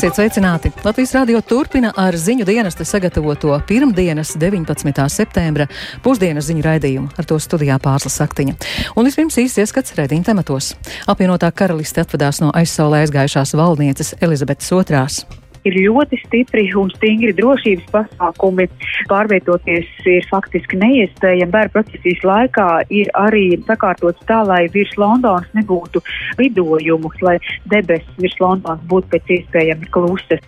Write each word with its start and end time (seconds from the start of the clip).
Esiet 0.00 0.16
sveicināti! 0.16 0.70
Latvijas 0.80 1.10
radio 1.12 1.42
turpina 1.44 1.90
ar 1.92 2.16
ziņu 2.16 2.46
dienesta 2.48 2.86
sagatavoto 2.88 3.58
pirmdienas 3.68 4.30
19. 4.40 5.04
septembra 5.12 5.66
pusdienas 6.00 6.46
ziņu 6.48 6.64
raidījumu. 6.64 7.10
Ar 7.20 7.28
to 7.28 7.36
studijā 7.36 7.76
pārslas 7.84 8.16
saktiņa. 8.22 8.54
Un 8.96 9.04
vispirms 9.04 9.36
īsts 9.44 9.60
ieskats 9.60 9.98
raidījuma 10.00 10.30
tematos. 10.30 10.70
Apvienotā 11.04 11.52
karaliste 11.52 12.00
atvadās 12.00 12.40
no 12.40 12.48
aizsaulē 12.62 13.04
aizgājušās 13.04 13.52
valdnieces 13.60 14.14
Elizabetes 14.24 14.72
II 14.72 15.39
ir 15.68 15.76
ļoti 15.76 16.18
stipri 16.24 16.66
un 16.78 16.90
stingri 16.94 17.32
drošības 17.36 17.90
pasākumi. 17.94 18.68
Pārvietoties 19.10 19.88
ir 20.08 20.26
faktiski 20.30 20.78
neiespējami. 20.80 21.50
Bērnu 21.52 21.74
procesijas 21.76 22.24
laikā 22.26 22.68
ir 22.94 23.10
arī 23.18 23.44
sakārtots 23.68 24.24
tā, 24.28 24.42
lai 24.46 24.64
virs 24.74 24.96
Londonas 25.00 25.48
nebūtu 25.56 26.02
lidojumu, 26.40 27.12
lai 27.26 27.38
debesis 27.72 28.20
virs 28.20 28.38
Londonas 28.40 28.82
būtu 28.90 29.12
pēc 29.14 29.34
iespējami 29.38 29.90
klusas. 29.94 30.44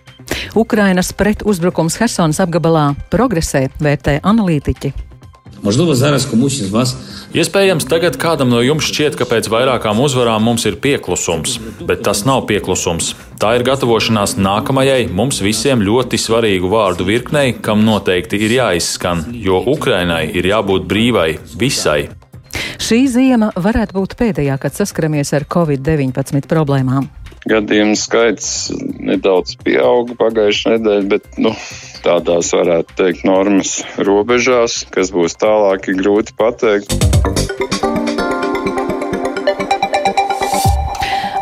Ukrainas 0.55 1.11
pretuzbrukums 1.17 1.97
Helsonas 2.01 2.41
apgabalā 2.43 2.91
progresē, 3.13 3.67
vērtē 3.81 4.19
analītiķi. 4.23 5.12
Можливо, 5.62 5.94
зараз 5.94 6.24
комусь 6.24 6.60
із 6.60 6.70
вас 6.70 6.96
Iespējams, 7.28 7.84
tagad 7.84 8.14
kādam 8.16 8.48
no 8.48 8.62
jums 8.64 8.86
šķiet, 8.88 9.18
ka 9.20 9.26
pēc 9.28 9.50
vairākām 9.52 9.98
uzvarām 10.00 10.46
mums 10.48 10.62
ir 10.64 10.78
pieklusums, 10.80 11.58
bet 11.84 12.00
tas 12.06 12.22
nav 12.24 12.46
pieklusums. 12.48 13.10
Tā 13.36 13.50
ir 13.58 13.66
gatavošanās 13.68 14.38
nākamajai 14.40 15.10
mums 15.12 15.42
visiem 15.44 15.84
ļoti 15.84 16.16
svarīgu 16.16 16.70
vārdu 16.72 17.04
virknei, 17.04 17.52
kam 17.60 17.84
noteikti 17.84 18.40
ir 18.40 18.56
jāizskan, 18.56 19.26
jo 19.44 19.60
Ukrainai 19.74 20.22
ir 20.32 20.48
jābūt 20.48 20.88
brīvai 20.88 21.34
visai. 21.60 22.08
Šī 22.80 23.02
ziema 23.12 23.52
varētu 23.52 23.98
būt 23.98 24.16
pēdējā, 24.16 24.56
kad 24.62 24.72
saskaramies 24.72 25.34
ar 25.36 25.44
Covid-19 25.52 26.48
problēmām. 26.48 27.12
Gadījumu 27.49 27.95
skaits 27.99 28.51
nedaudz 29.03 29.57
pieauga 29.65 30.15
pagājušajā 30.19 30.77
nedēļā, 30.77 31.07
bet 31.11 31.41
nu, 31.43 31.51
tādās 32.05 32.53
varētu 32.55 32.95
teikt 32.99 33.25
normas 33.27 33.81
robežās, 33.99 34.83
kas 34.93 35.11
būs 35.15 35.35
tālāk, 35.43 35.91
ir 35.91 35.99
grūti 35.99 36.37
pateikt. 36.39 37.92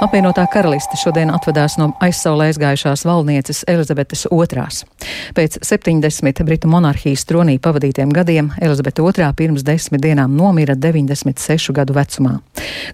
Apvienotā 0.02 0.48
karaliste 0.50 0.98
šodien 0.98 1.30
atvadās 1.30 1.76
no 1.78 1.92
aizsaulē 2.02 2.48
aizgājušās 2.50 3.04
valdnieces 3.06 3.60
Elizabetes 3.70 4.24
II. 4.26 4.64
Pēc 5.38 5.58
70 5.62 6.42
Britu 6.48 6.70
monarhijas 6.72 7.22
tronī 7.30 7.60
pavadītiem 7.62 8.10
gadiem 8.10 8.50
Elizabete 8.58 9.06
II 9.06 9.28
pirms 9.38 9.62
desmit 9.68 10.02
dienām 10.02 10.34
nomira 10.34 10.74
96 10.74 11.70
gadu 11.78 11.94
vecumā. 11.94 12.40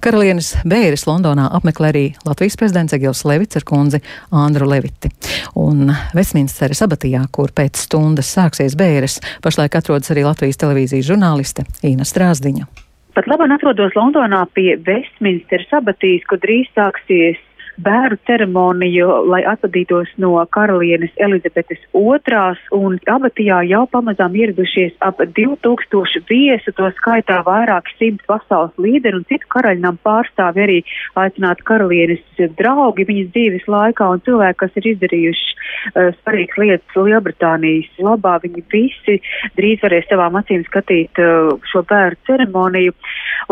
Karalienes 0.03 0.49
bēres 0.67 1.07
Londonā 1.07 1.45
apmeklē 1.55 1.93
arī 1.93 2.03
Latvijas 2.27 2.59
prezidents 2.59 2.97
Egils 2.97 3.23
Levits 3.23 3.55
ar 3.55 3.63
kundzi 3.63 4.01
Andru 4.35 4.67
Leviti. 4.67 5.13
Un 5.55 5.93
Vestminsteres 6.17 6.83
abatijā, 6.83 7.21
kur 7.31 7.55
pēc 7.55 7.85
stundas 7.87 8.33
sāksies 8.35 8.75
bēres, 8.75 9.21
pašlaik 9.47 9.79
atrodas 9.79 10.11
arī 10.11 10.27
Latvijas 10.27 10.59
televīzijas 10.59 11.07
žurnāliste 11.07 11.63
Īna 11.87 12.03
Strāzdiņa. 12.03 12.86
Pat 13.17 13.25
labāk 13.25 13.49
atrodos 13.55 13.95
Londonā 13.97 14.43
pie 14.53 14.75
Westminsteras 14.85 15.71
abatijas, 15.73 16.21
kur 16.29 16.37
drīz 16.37 16.67
sāksies 16.77 17.39
bērnu 17.83 18.17
ceremoniju, 18.27 19.07
lai 19.29 19.43
atvadītos 19.47 20.09
no 20.21 20.33
karalienes 20.53 21.13
Elizabetes 21.21 21.81
II. 21.93 22.55
Un 22.77 22.97
abatijā 23.11 23.59
jau 23.69 23.83
pamazām 23.91 24.35
ieradušies 24.37 24.95
ap 25.05 25.21
2000 25.37 26.25
viesu, 26.29 26.73
to 26.77 26.89
skaitā 26.97 27.39
vairāki 27.45 27.93
simt 27.97 28.23
pasaules 28.29 28.73
līderi 28.81 29.19
un 29.19 29.25
citu 29.29 29.49
karaļnam 29.53 29.99
pārstāvi 30.05 30.63
arī 30.65 30.79
aicināt 31.19 31.63
karalienes 31.67 32.23
draugi 32.57 33.05
viņas 33.07 33.31
dzīves 33.35 33.69
laikā 33.69 34.09
un 34.13 34.23
cilvēki, 34.25 34.59
kas 34.63 34.81
ir 34.81 34.89
izdarījuši 34.93 35.47
uh, 35.53 36.09
svarīgas 36.21 36.61
lietas 36.61 36.97
Lielbritānijas 36.97 38.01
labā. 38.01 38.37
Viņi 38.43 38.65
visi 38.73 39.19
drīz 39.59 39.81
varēs 39.85 40.09
savām 40.09 40.37
acīm 40.41 40.65
skatīt 40.67 41.21
uh, 41.21 41.53
šo 41.71 41.83
bērnu 41.89 42.21
ceremoniju. 42.29 42.97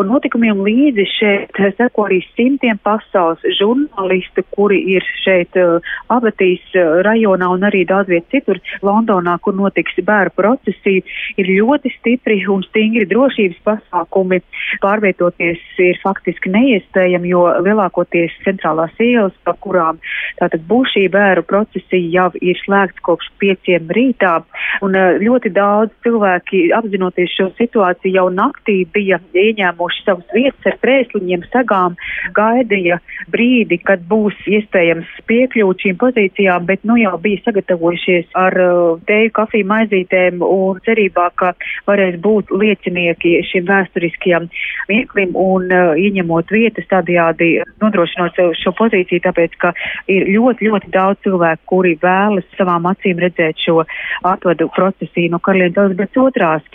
Un 0.02 0.10
notikumiem 0.12 0.64
līdzi 0.66 1.06
šeit 1.14 1.62
seko 1.78 2.08
arī 2.10 2.22
simtiem 2.34 2.80
pasaules 2.84 3.44
žurnālisti 3.60 4.15
žurnālisti, 4.16 4.44
kuri 4.56 4.80
ir 4.96 5.04
šeit 5.24 5.56
uh, 5.56 5.82
Abatīs 6.10 6.62
uh, 6.76 7.02
rajonā 7.04 7.50
un 7.52 7.64
arī 7.64 7.86
daudz 7.86 8.10
viet 8.10 8.26
citur 8.32 8.60
Londonā, 8.82 9.38
kur 9.42 9.54
notiks 9.54 9.96
bērnu 10.04 10.32
procesija, 10.36 11.02
ir 11.38 11.46
ļoti 11.46 11.92
stipri 11.98 12.46
un 12.48 12.64
stingri 12.64 13.06
drošības 13.06 13.58
pasākumi. 13.66 14.42
Pārvietoties 14.82 15.60
ir 15.80 16.00
faktiski 16.04 16.50
neiespējami, 16.50 17.30
jo 17.30 17.46
lielākoties 17.66 18.32
centrālās 18.46 18.94
ielas, 19.00 19.34
pa 19.44 19.54
kurām 19.60 20.00
tātad 20.40 20.62
būs 20.68 20.94
šī 20.94 21.08
bērnu 21.12 21.46
procesija, 21.48 22.10
jau 22.12 22.30
ir 22.42 22.58
slēgts 22.66 23.02
kopš 23.06 23.30
pieciem 23.40 23.90
rītā. 23.90 24.44
Un 24.86 24.96
uh, 24.96 25.18
ļoti 25.22 25.52
daudz 25.56 25.92
cilvēki, 26.06 26.70
apzinoties 26.76 27.34
šo 27.36 27.50
situāciju, 27.60 28.16
jau 28.16 28.30
naktī 28.30 28.84
bija 28.94 29.20
ieņēmuši 29.34 30.06
savas 30.06 30.36
vietas 30.36 30.72
ar 30.72 30.80
krēsliņiem, 30.82 31.46
sagām, 31.52 31.96
gaidīja 32.36 33.00
brīdi, 33.32 33.80
kad 33.86 34.05
būs 34.10 34.38
iespējams 34.50 35.10
piekļūt 35.30 35.86
šīm 35.86 35.98
pozīcijām, 36.02 36.66
bet 36.70 36.84
nu 36.88 36.98
jau 37.00 37.16
bija 37.22 37.42
sagatavojušies 37.46 38.32
ar 38.38 38.58
uh, 38.62 39.02
teju, 39.10 39.32
kafiju 39.36 39.68
maizītēm 39.70 40.44
un 40.46 40.80
cerībā, 40.86 41.30
ka 41.40 41.54
varēs 41.88 42.20
būt 42.24 42.54
liecinieki 42.54 43.38
šim 43.50 43.68
vēsturiskajam 43.70 44.48
mirklim 44.90 45.36
un 45.40 45.70
uh, 45.72 45.94
ieņemot 46.00 46.54
vietas 46.54 46.88
tādajādi 46.92 47.52
nodrošinot 47.82 48.38
sev 48.38 48.54
šo 48.60 48.76
pozīciju, 48.78 49.24
tāpēc, 49.26 49.58
ka 49.62 49.74
ir 50.12 50.28
ļoti, 50.36 50.70
ļoti 50.70 50.92
daudz 50.94 51.22
cilvēku, 51.26 51.64
kuri 51.72 51.96
vēlas 52.02 52.48
savām 52.60 52.88
acīm 52.92 53.22
redzēt 53.24 53.62
šo 53.66 53.82
atvadu 54.26 54.70
procesiju 54.76 55.34
no 55.34 55.42
karalienes 55.44 55.78
Elizabetes 55.86 56.22
otrās. 56.22 56.66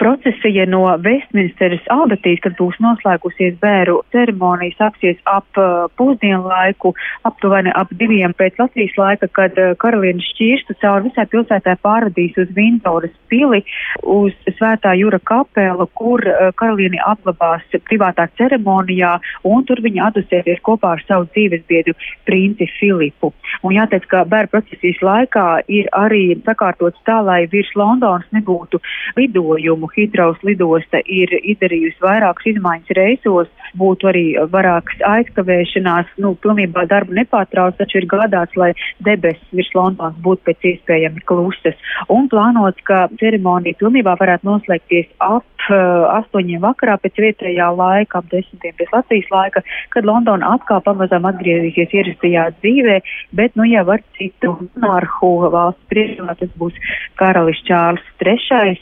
Procesija 0.00 0.66
no 0.70 0.84
Westminsteras 1.04 1.84
abatīs, 1.92 2.40
kad 2.42 2.56
būs 2.58 2.78
noslēgusies 2.82 3.58
bēru 3.62 4.00
ceremonija, 4.14 4.76
sāksies 4.78 5.20
ap 5.30 5.60
uh, 5.60 5.86
pusdienu 5.98 6.50
laiku 6.72 6.94
aptuveni 7.28 7.72
ap 7.74 7.92
diviem 7.92 8.32
pēc 8.34 8.58
Latvijas 8.58 8.96
laika, 8.96 9.28
kad 9.28 9.56
uh, 9.58 9.74
karalienes 9.78 10.24
šķirstu 10.32 10.76
cauri 10.80 11.10
visai 11.10 11.26
pilsētā 11.26 11.76
pārvadīs 11.82 12.36
uz 12.38 12.48
Vindoras 12.56 13.12
pili, 13.28 13.62
uz 14.02 14.32
Svētā 14.58 14.94
Jūra 14.96 15.20
kapelu, 15.24 15.86
kur 15.94 16.20
uh, 16.24 16.50
karalieni 16.56 17.00
apglabās 17.04 17.62
privātā 17.88 18.28
ceremonijā, 18.38 19.18
un 19.44 19.64
tur 19.64 19.80
viņa 19.82 20.10
atdusēties 20.10 20.62
kopā 20.62 20.96
ar 20.96 21.04
savu 21.06 21.28
dzīvesbiedru 21.32 21.94
princi 22.26 22.68
Filipu. 22.78 23.32
Un 23.62 23.76
jāteic, 23.76 24.06
ka 24.08 24.24
bērnu 24.24 24.52
procesijas 24.52 25.00
laikā 25.02 25.46
ir 25.68 25.88
arī 25.92 26.36
sakārtots 26.46 27.00
tā, 27.06 27.20
lai 27.24 27.44
virs 27.52 27.70
Londonas 27.76 28.28
nebūtu 28.32 28.80
lidojumu. 29.16 29.90
Hitraus 29.96 30.40
lidosta 30.46 31.02
ir 31.04 31.32
izdarījusi 31.42 32.00
vairākas 32.02 32.52
izmaiņas 32.54 32.96
reisos, 32.98 33.50
būtu 33.78 34.08
arī 34.10 34.24
vairākas 34.52 35.02
aizkavēšanās, 35.06 36.10
nu, 36.22 36.34
pilnībā 36.52 36.84
darbu 36.88 37.16
nepārtrauc, 37.16 37.76
taču 37.78 38.00
ir 38.00 38.06
gādāts, 38.10 38.56
lai 38.56 38.72
debesis 39.04 39.56
virs 39.56 39.72
Londonas 39.74 40.16
būtu 40.22 40.44
pēc 40.48 40.66
iespējami 40.72 41.24
klusas. 41.28 41.76
Un 42.12 42.28
plānots, 42.28 42.80
ka 42.84 43.08
ceremonija 43.20 43.78
pilnībā 43.80 44.16
varētu 44.20 44.48
noslēgties 44.48 45.08
ap 45.24 45.44
uh, 45.70 46.08
astoņiem 46.18 46.62
vakarā 46.62 46.98
pēc 47.00 47.20
vietējā 47.24 47.70
laika, 47.76 48.20
ap 48.20 48.28
desmitiem 48.32 48.76
pēc 48.78 48.92
Latvijas 48.92 49.30
laika, 49.32 49.64
kad 49.94 50.08
Londona 50.08 50.54
atkal 50.56 50.82
pamazām 50.84 51.26
atgriezīsies 51.30 51.94
ierastajā 51.96 52.48
dzīvē, 52.60 52.98
bet 53.38 53.56
nu 53.56 53.66
jau 53.70 53.86
ar 53.96 54.04
citu 54.18 54.54
monarhu 54.76 55.32
valsts 55.52 55.88
priekšā 55.92 56.36
tas 56.40 56.52
būs 56.60 56.76
karalis 57.20 57.60
Čārls 57.68 58.04
III, 58.22 58.76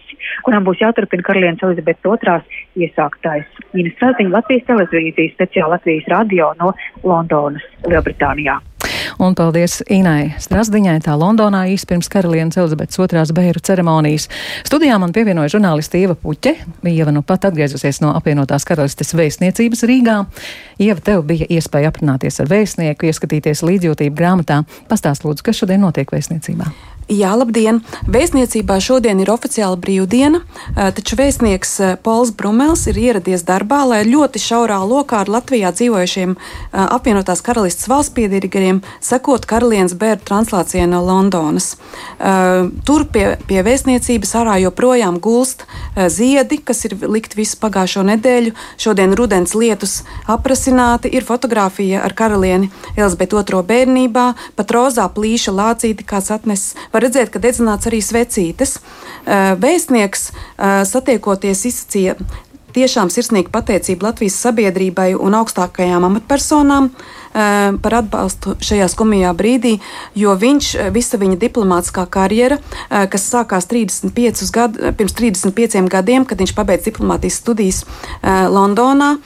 kuram 0.47 0.66
būs 0.66 0.82
jāturpina 0.82 1.26
karalienes 1.26 1.62
Elizabetes 1.66 2.00
II 2.04 2.86
iesāktais. 2.86 3.47
Ines 3.77 3.97
Saziņa 4.00 4.34
Latvijas 4.34 4.66
televīzijas 4.68 5.36
speciāla 5.36 5.77
Latvijas 5.77 6.09
radio 6.10 6.53
no 6.60 6.72
Londonas. 7.04 7.59
Lielbritānijā. 7.86 8.60
Un 9.21 9.34
paldies 9.36 9.80
Inai 9.92 10.34
Strasdiņai, 10.41 11.01
tā 11.04 11.15
Londonā 11.18 11.66
īsi 11.72 11.89
pirms 11.89 12.09
karalienes 12.12 12.57
Elizabetes 12.60 13.01
otrās 13.03 13.33
bēru 13.36 13.60
ceremonijas. 13.65 14.28
Studijā 14.66 14.97
man 15.01 15.12
pievienoja 15.16 15.53
žurnāliste 15.57 16.01
Ieva 16.01 16.16
Puķe. 16.16 16.54
Ieva 16.89 17.12
nu 17.15 17.22
pat 17.27 17.45
atgriezusies 17.51 18.01
no 18.04 18.15
apvienotās 18.16 18.65
karalistes 18.68 19.12
vēstniecības 19.16 19.84
Rīgā. 19.91 20.21
Ieva, 20.80 21.01
tev 21.04 21.27
bija 21.28 21.48
iespēja 21.53 21.92
aprunāties 21.92 22.41
ar 22.41 22.48
vēstnieku, 22.51 23.10
ieskatīties 23.10 23.65
līdzjūtību 23.66 24.16
grāmatā. 24.16 24.63
Pastāst 24.89 25.28
lūdzu, 25.28 25.51
kas 25.51 25.60
šodien 25.60 25.84
notiek 25.84 26.09
vēstniecībā? 26.16 26.72
Jā, 27.10 27.33
labdien! 27.34 27.80
Vēstniecībā 28.07 28.77
šodien 28.78 29.18
ir 29.18 29.33
oficiāla 29.33 29.74
brīvdiena, 29.83 30.45
taču 30.95 31.16
vēstnieks 31.18 31.72
Pols 32.07 32.30
Brumels 32.39 32.84
ir 32.86 33.01
ieradies 33.03 33.42
darbā, 33.48 33.80
lai 33.83 34.04
ļoti 34.07 34.39
šaurā 34.39 34.77
lokā 34.86 35.24
ar 35.24 35.33
Latvijā 35.34 35.72
dzīvojušiem 35.74 36.36
apvienotās 36.71 37.42
karalistas 37.42 37.89
valsts 37.91 38.15
piedīgajiem 38.15 38.78
sekot 39.03 39.42
karalienes 39.51 39.97
bērnu 39.98 40.22
translācijai 40.28 40.84
no 40.92 41.01
Londonas. 41.03 41.72
Tur 42.86 43.07
pie, 43.10 43.24
pie 43.51 43.59
vēstniecības 43.66 44.36
ārā 44.45 44.60
joprojām 44.68 45.18
gulst 45.18 45.66
ziedi, 46.15 46.60
kas 46.63 46.84
ir 46.86 46.95
likt 47.10 47.34
visu 47.34 47.59
pagājušo 47.59 48.06
nedēļu. 48.06 48.54
Šodien 48.78 49.18
rudens 49.18 49.56
lietus 49.59 50.04
aprasināti, 50.30 51.10
ir 51.10 51.27
fotografija 51.27 52.06
ar 52.06 52.15
karalieni 52.15 52.71
Elizabeti 52.95 53.42
II 53.42 53.66
bērnībā, 53.66 54.30
pat 54.54 54.78
rozā 54.78 55.10
plīša 55.10 55.59
lācīti 55.59 56.06
kāds 56.06 56.30
atnesis 56.39 56.78
var 57.00 57.08
redzēt, 57.08 57.32
ka 57.32 57.41
dedzināts 57.41 57.88
arī 57.88 58.02
svecītes. 58.04 58.78
Vēstnieks 59.60 60.30
satiekoties 60.91 61.64
izsacīja 61.70 62.16
tiešām 62.76 63.10
sirsnīgu 63.10 63.50
pateicību 63.50 64.06
Latvijas 64.06 64.36
sabiedrībai 64.44 65.14
un 65.18 65.34
augstākajām 65.41 66.06
amatpersonām 66.06 66.92
par 67.32 67.94
atbalstu 68.00 68.56
šajā 68.59 68.88
skumjā 68.91 69.30
brīdī, 69.36 69.78
jo 70.15 70.34
viņš, 70.34 70.74
eh, 70.74 70.91
visa 70.91 71.18
viņa 71.18 71.38
diplomātiskā 71.38 72.06
karjera, 72.06 72.59
eh, 72.91 73.06
kas 73.06 73.30
sākās 73.30 73.66
35 73.66 74.50
gadu, 74.50 74.92
pirms 74.92 75.12
35 75.12 75.88
gadiem, 75.88 76.24
kad 76.24 76.38
viņš 76.38 76.54
pabeidza 76.54 76.91
diplomātijas 76.91 77.38
studijas 77.41 77.84
Londonā, 78.22 79.18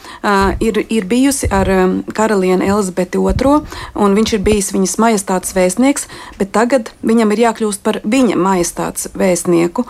ir, 0.60 0.84
ir 0.88 1.04
bijusi 1.04 1.48
ar 1.50 1.66
karalieni 2.12 2.68
Elizabeti 2.68 3.18
II, 3.18 3.62
un 3.94 4.14
viņš 4.14 4.32
ir 4.34 4.40
bijis 4.40 4.72
viņas 4.72 4.96
majestātes 4.98 5.54
vēstnieks, 5.54 6.06
bet 6.38 6.52
tagad 6.52 6.90
viņam 7.02 7.32
ir 7.32 7.38
jākļūst 7.38 7.82
par 7.82 8.00
viņa 8.04 8.36
majestātes 8.36 9.08
vēstnieku. 9.14 9.84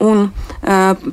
Un 0.00 0.32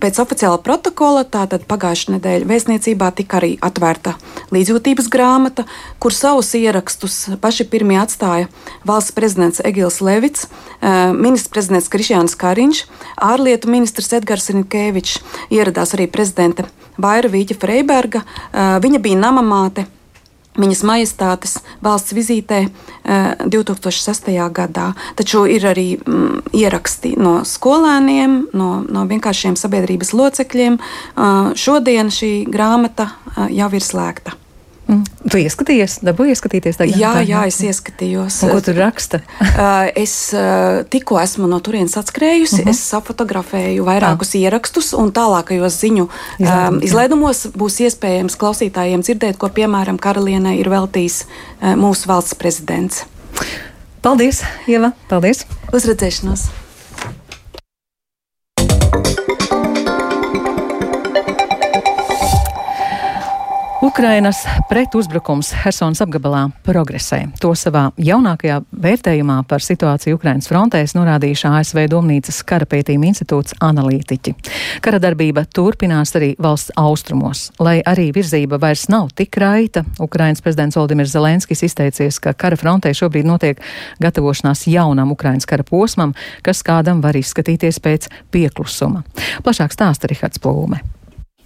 pēc 0.01 0.19
oficiāla 0.23 0.61
protokola, 0.63 1.23
tātad 1.23 1.65
pagājušā 1.67 2.17
nedēļa 2.17 2.49
vēstniecībā 2.49 3.11
tika 3.15 3.39
arī 3.41 3.57
atvērta 3.61 4.15
līdzjūtības 4.51 5.09
grāmata, 5.11 5.65
kur 5.99 6.10
kur 6.11 6.17
savus 6.17 6.49
ierakstus 6.59 7.13
paši 7.39 7.63
pirmie 7.71 7.95
atstāja 7.95 8.49
valsts 8.83 9.13
prezidents 9.15 9.61
Egils 9.63 10.01
Levits, 10.03 10.43
eh, 10.83 11.13
ministrs 11.15 11.47
prezidents 11.53 11.87
Krišjāns 11.87 12.35
Kariņš, 12.35 12.81
ārlietu 13.15 13.71
ministrs 13.71 14.11
Edgars 14.11 14.49
Rinkēvičs, 14.51 15.21
ieradās 15.55 15.95
arī 15.95 16.09
prezidente 16.11 16.65
Vaira 16.97 17.29
Vīķa 17.31 17.55
Freiberga. 17.55 18.25
Eh, 18.27 18.79
viņa 18.83 18.99
bija 18.99 19.21
namamāte. 19.23 19.87
Viņas 20.51 20.83
majestātes 20.83 21.53
valsts 21.81 22.11
vizītē 22.11 22.67
uh, 22.67 23.47
2006. 23.47 24.27
gadā. 24.51 24.89
Taču 25.15 25.45
ir 25.47 25.63
arī 25.63 25.95
mm, 25.95 26.51
ieraksti 26.51 27.13
no 27.15 27.45
skolēniem, 27.47 28.51
no, 28.51 28.83
no 28.83 29.05
vienkāršiem 29.07 29.55
sabiedrības 29.55 30.11
locekļiem. 30.11 30.75
Šodien 31.55 32.11
šī 32.11 32.33
grāmata 32.51 33.13
jau 33.47 33.71
ir 33.71 33.79
slēgta. 33.79 34.40
Mm. 34.91 35.05
Tu 35.31 35.39
ieskatījies, 35.45 36.01
dabūji 36.03 36.33
ieskatīties 36.33 36.79
tagad? 36.79 36.97
Jā, 36.99 37.11
jā, 37.23 37.45
es 37.47 37.61
ieskatījos. 37.63 38.41
Un 38.43 38.53
ko 38.55 38.63
tur 38.65 38.79
raksta? 38.81 39.21
Uh, 39.61 39.89
es 39.99 40.31
uh, 40.33 40.81
tikko 40.89 41.17
esmu 41.21 41.45
no 41.49 41.59
turienes 41.61 41.93
atskrējusi, 41.99 42.55
uh 42.55 42.59
mhm. 42.61 42.69
-huh. 42.69 42.71
es 42.71 42.91
sapfotografēju 42.93 43.83
vairākus 43.85 44.31
ah. 44.33 44.39
ierakstus, 44.39 44.93
un 44.97 45.11
tālākajos 45.13 45.75
ziņu 45.83 46.07
um, 46.07 46.79
izlaidumos 46.81 47.43
būs 47.53 47.81
iespējams 47.85 48.39
klausītājiem 48.39 49.03
dzirdēt, 49.03 49.37
ko 49.37 49.51
piemēram 49.51 49.99
karalienei 50.01 50.57
ir 50.59 50.71
veltījis 50.71 51.25
mūsu 51.61 52.07
valsts 52.07 52.39
prezidents. 52.39 53.05
Paldies, 54.01 54.41
Ieva! 54.67 54.95
Paldies! 55.09 55.45
Uz 55.73 55.85
Ukrainas 63.91 64.45
pretuzbrukums 64.69 65.49
Helsonas 65.65 65.99
apgabalā 65.99 66.45
progresē. 66.63 67.25
To 67.43 67.49
savā 67.59 67.89
jaunākajā 67.99 68.61
vērtējumā 68.71 69.41
par 69.49 69.59
situāciju 69.65 70.15
Ukrainas 70.15 70.47
frontēs 70.47 70.93
norādījuši 70.95 71.49
ASV 71.49 71.81
Domnīcas 71.91 72.37
kara 72.47 72.63
pētījuma 72.71 73.09
institūts 73.09 73.57
analītiķi. 73.59 74.31
Kara 74.85 75.01
darbība 75.03 75.43
turpinās 75.43 76.15
arī 76.15 76.29
valsts 76.39 76.71
austrumos. 76.79 77.49
Lai 77.59 77.81
arī 77.83 78.07
virzība 78.15 78.61
vairs 78.63 78.85
nav 78.87 79.11
tik 79.17 79.35
raita, 79.43 79.83
Ukrainas 79.99 80.39
prezidents 80.45 80.79
Valdimirs 80.79 81.11
Zelenskis 81.11 81.65
izteicies, 81.67 82.21
ka 82.23 82.31
kara 82.31 82.55
frontē 82.55 82.95
šobrīd 82.95 83.27
notiek 83.27 83.59
gatavošanās 83.99 84.69
jaunam 84.71 85.11
Ukrainas 85.11 85.49
kara 85.51 85.67
posmam, 85.67 86.15
kas 86.47 86.63
kādam 86.63 87.03
var 87.03 87.19
izskatīties 87.19 87.83
pēc 87.83 88.07
pieklusuma. 88.31 89.03
Plašāk 89.43 89.75
stāsta 89.75 90.07
Rihards 90.07 90.39
Plūme. 90.39 90.79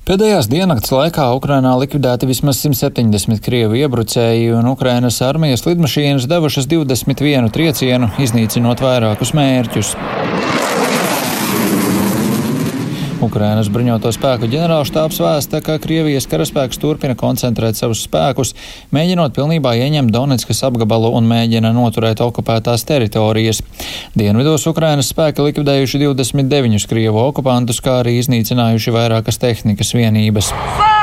Pēdējās 0.06 0.46
diennakts 0.46 0.92
laikā 0.94 1.24
Ukrainā 1.34 1.72
likvidēti 1.82 2.28
vismaz 2.30 2.60
170 2.62 3.42
krievu 3.42 3.80
iebrucēji, 3.80 4.52
un 4.54 4.70
Ukrainas 4.70 5.18
armijas 5.26 5.66
lidmašīnas 5.66 6.30
devušas 6.30 6.70
21 6.70 7.50
triecienu, 7.56 8.12
iznīcinot 8.22 8.86
vairākus 8.86 9.34
mērķus. 9.34 9.96
Ukrainas 13.24 13.70
bruņoto 13.72 14.12
spēku 14.12 14.50
ģenerālštāps 14.52 15.22
vēsta, 15.24 15.62
ka 15.64 15.78
Krievijas 15.80 16.28
karaspēks 16.28 16.80
turpina 16.82 17.16
koncentrēt 17.16 17.80
savus 17.80 18.04
spēkus, 18.08 18.52
mēģinot 18.96 19.36
pilnībā 19.38 19.76
ieņemt 19.80 20.12
Donetskas 20.16 20.64
apgabalu 20.68 21.14
un 21.16 21.30
mēģina 21.30 21.72
noturēt 21.76 22.24
okupētās 22.26 22.84
teritorijas. 22.90 23.64
Dienvidos 24.20 24.68
Ukrainas 24.72 25.14
spēki 25.14 25.48
likvidējuši 25.48 26.04
29 26.04 26.90
Krievu 26.92 27.24
okupantus, 27.24 27.80
kā 27.84 28.02
arī 28.04 28.18
iznīcinājuši 28.20 28.96
vairākas 29.00 29.40
tehnikas 29.42 29.96
vienības. 29.96 30.52
Fā! 30.76 30.96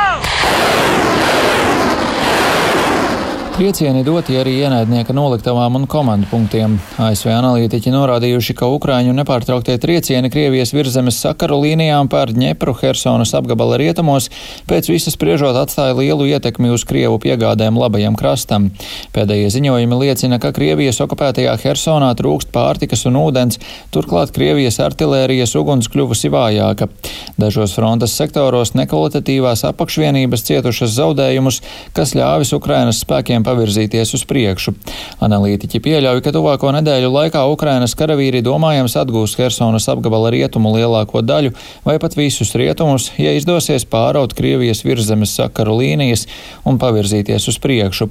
Triecieni 3.63 4.01
doti 4.03 4.35
arī 4.35 4.57
ienaidnieka 4.59 5.15
noliktavām 5.15 5.77
un 5.79 5.85
komandu 5.87 6.27
punktiem. 6.27 6.73
ASV 6.99 7.29
analītiķi 7.31 7.93
norādījuši, 7.95 8.57
ka 8.59 8.67
Ukrāņu 8.75 9.13
nepārtrauktie 9.15 9.77
triecieni 9.79 10.33
Krievijas 10.35 10.73
virzemes 10.75 11.21
sakaru 11.23 11.61
līnijām 11.63 12.11
pār 12.11 12.33
Dņepru 12.35 12.75
Hersonas 12.81 13.31
apgabala 13.39 13.79
rietumos 13.79 14.27
pēc 14.67 14.89
visas 14.91 15.15
spriežot 15.15 15.55
atstāja 15.61 15.95
lielu 15.95 16.27
ietekmi 16.33 16.73
uz 16.75 16.83
Krievu 16.83 17.21
piegādēm 17.23 17.79
labajam 17.79 18.17
krastam. 18.19 18.67
Pēdējie 19.15 19.53
ziņojumi 19.55 20.01
liecina, 20.01 20.41
ka 20.43 20.51
Krievijas 20.57 20.99
okupētajā 21.07 21.55
Hersonā 21.63 22.11
trūkst 22.19 22.51
pārtikas 22.51 23.07
un 23.07 23.21
ūdens, 23.23 23.63
turklāt 23.95 24.35
Krievijas 24.35 24.81
artilērijas 24.83 25.55
uguns 25.63 25.87
kļuvusi 25.95 26.33
vājāka. 26.35 26.91
Dažos 27.39 27.79
frontes 27.79 28.19
sektoros 28.19 28.75
nekvalitatīvās 28.75 29.63
apakšvienības 29.71 30.47
cietušas 30.51 30.99
zaudējumus, 30.99 31.63
kas 31.95 32.19
ļāvis 32.19 32.55
Ukrainas 32.59 33.05
spēkiem 33.07 33.52
pavirzīties 33.53 34.15
uz 34.17 34.25
priekšu. 34.29 34.75
Analītiķi 35.23 35.81
pieļauj, 35.85 36.23
ka 36.25 36.33
tuvāko 36.35 36.73
nedēļu 36.79 37.13
laikā 37.13 37.45
Ukrainas 37.53 37.95
karavīri 37.99 38.43
domājams 38.45 38.97
atgūs 38.99 39.37
Hersonas 39.39 39.89
apgabala 39.93 40.33
rietumu 40.33 40.73
lielāko 40.75 41.23
daļu 41.23 41.53
vai 41.87 41.99
pat 42.03 42.17
visus 42.19 42.55
rietumus, 42.59 43.11
ja 43.21 43.35
izdosies 43.37 43.87
pāraut 43.89 44.35
Krievijas 44.39 44.83
virzemes 44.87 45.37
sakaru 45.37 45.79
līnijas 45.83 46.27
un 46.69 46.81
pavirzīties 46.83 47.49
uz 47.53 47.61
priekšu. 47.63 48.09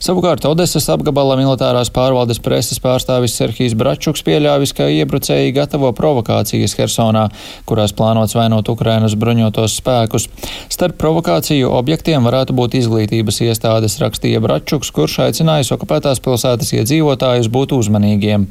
Savukārt 0.00 0.46
Odesas 0.48 0.86
apgabala 0.92 1.36
militārās 1.36 1.90
pārvaldes 1.92 2.40
preses 2.42 2.80
pārstāvis 2.80 3.34
Serhijas 3.36 3.76
Bračuks 3.76 4.24
pieļāvis, 4.24 4.72
ka 4.76 4.88
iebrucēji 4.88 5.52
gatavo 5.56 5.90
provokācijas 5.96 6.76
Hersonā, 6.78 7.26
kurās 7.68 7.92
plānots 7.96 8.36
vainot 8.38 8.70
Ukrainas 8.72 9.16
bruņotos 9.20 9.76
spēkus. 9.82 10.30
Starp 10.72 10.96
provokāciju 11.00 11.68
objektiem 11.76 12.24
varētu 12.24 12.56
būt 12.56 12.78
izglītības 12.80 13.42
iestādes, 13.44 13.98
rakstīja 14.00 14.40
Bračuks, 14.40 14.59
Kovačuks, 14.60 14.90
kurš 14.92 15.14
aicinājis 15.24 15.70
okupētās 15.72 16.18
pilsētas 16.20 16.74
iedzīvotājus 16.76 17.48
būt 17.48 17.72
uzmanīgiem. 17.72 18.44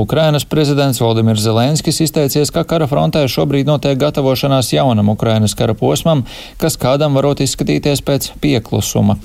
Ukrainas 0.00 0.46
prezidents 0.48 1.00
Valdimirs 1.00 1.42
Zelenskis 1.44 2.00
izteicies, 2.00 2.48
ka 2.52 2.64
kara 2.68 2.88
frontē 2.88 3.26
šobrīd 3.28 3.68
notiek 3.68 3.98
gatavošanās 4.00 4.72
jaunam 4.72 5.12
Ukrainas 5.12 5.54
kara 5.56 5.76
posmam, 5.76 6.24
kas 6.60 6.78
kādam 6.80 7.16
varot 7.16 7.42
izskatīties 7.44 8.00
pēc 8.04 8.30
pieklusuma. 8.40 9.18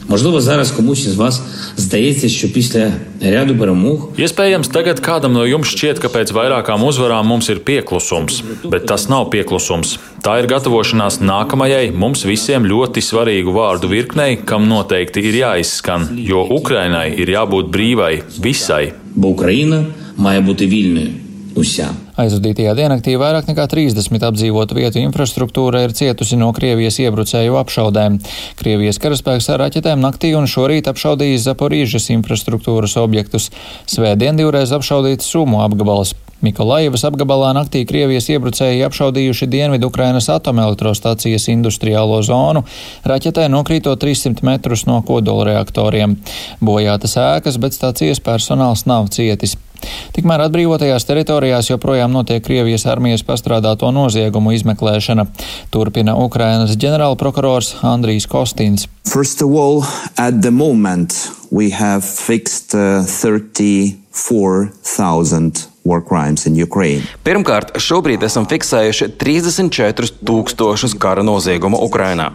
Iespējams, 4.20 4.72
tagad 4.72 5.00
kādam 5.04 5.36
no 5.40 5.48
jums 5.48 5.72
šķiet, 5.72 6.04
ka 6.04 6.12
pēc 6.12 6.36
vairākām 6.36 6.84
uzvarām 6.88 7.28
mums 7.32 7.52
ir 7.52 7.64
pieklusums, 7.68 8.44
bet 8.68 8.88
tas 8.92 9.08
nav 9.12 9.30
pieklusums. 9.32 9.96
Tā 10.22 10.38
ir 10.38 10.48
gatavošanās 10.52 11.18
nākamajai 11.24 11.88
mums 11.98 12.28
visiem 12.30 12.68
ļoti 12.70 13.02
svarīgu 13.02 13.56
vārdu 13.56 13.90
virknei, 13.90 14.36
kam 14.46 14.68
noteikti 14.70 15.24
ir 15.26 15.40
jāizskan. 15.40 16.01
Maidānu, 16.02 16.28
jo 16.28 16.46
Ukrainai 16.58 17.10
ir 17.16 17.32
jābūt 17.32 17.72
brīvai 17.74 18.14
visai. 18.42 18.94
Ukraina 19.16 19.84
māja 20.18 20.42
būt 20.46 20.66
viļņa 20.72 21.06
uzsā. 21.58 21.90
Aizvadītajā 22.22 22.74
diennaktī 22.78 23.16
vairāk 23.20 23.48
nekā 23.50 23.66
30 23.72 24.26
apdzīvotu 24.28 24.78
vietu 24.78 25.02
infrastruktūra 25.02 25.84
ir 25.86 25.96
cietusi 25.98 26.38
no 26.40 26.52
Krievijas 26.56 27.00
iebrucēju 27.02 27.58
apšaudēm. 27.62 28.20
Krievijas 28.60 29.02
karaspēks 29.02 29.50
ar 29.54 29.64
raķetēm 29.66 30.04
naktī 30.04 30.34
un 30.38 30.50
šorīt 30.52 30.90
apšaudījis 30.92 31.48
Zaporīžas 31.48 32.12
infrastruktūras 32.18 32.98
objektus. 33.02 33.50
Svētdien 33.90 34.40
divreiz 34.40 34.74
apšaudīts 34.76 35.32
Sumu 35.32 35.64
apgabals. 35.66 36.14
Mikolaivas 36.42 37.04
apgabalā 37.06 37.52
naktī 37.54 37.84
Krievijas 37.86 38.32
iebrucēji 38.34 38.82
apšaudījuši 38.88 39.48
Dienvidu 39.52 39.92
Ukrainas 39.92 40.30
atomelektrostacijas 40.34 41.46
industriālo 41.54 42.18
zonu, 42.26 42.64
raķetē 43.06 43.46
nokrītot 43.54 44.02
300 44.02 44.42
metrus 44.48 44.88
no 44.90 44.98
kodolreaktoriem. 45.06 46.18
Bojātas 46.62 47.14
ēkas, 47.22 47.62
bet 47.62 47.78
stācijas 47.78 48.24
personāls 48.26 48.88
nav 48.90 49.12
cietis. 49.14 49.54
Tikmēr 50.16 50.40
atbrīvotajās 50.46 51.06
teritorijās 51.10 51.70
joprojām 51.72 52.12
notiek 52.14 52.44
Krievijas 52.46 52.86
armijas 52.90 53.24
pastrādāto 53.26 53.90
noziegumu 53.94 54.52
izmeklēšana, 54.58 55.24
turpina 55.74 56.16
Ukrainas 56.22 56.78
ģenerālprokurors 56.78 57.76
Andrijs 57.86 58.28
Kostins. 58.30 58.88
First 59.10 59.42
of 59.42 59.50
all, 59.54 59.84
at 60.18 60.42
the 60.42 60.52
moment 60.52 61.32
we 61.50 61.70
have 61.74 62.06
fixed 62.06 62.76
uh, 62.78 63.06
34,000 63.06 65.71
Pirmkārt, 67.26 67.74
šobrīd 67.82 68.22
esam 68.28 68.46
fiksējuši 68.46 69.08
34 69.18 70.12
tūkstošus 70.22 70.94
kara 71.02 71.24
noziegumu 71.26 71.80
Ukrainā. 71.82 72.28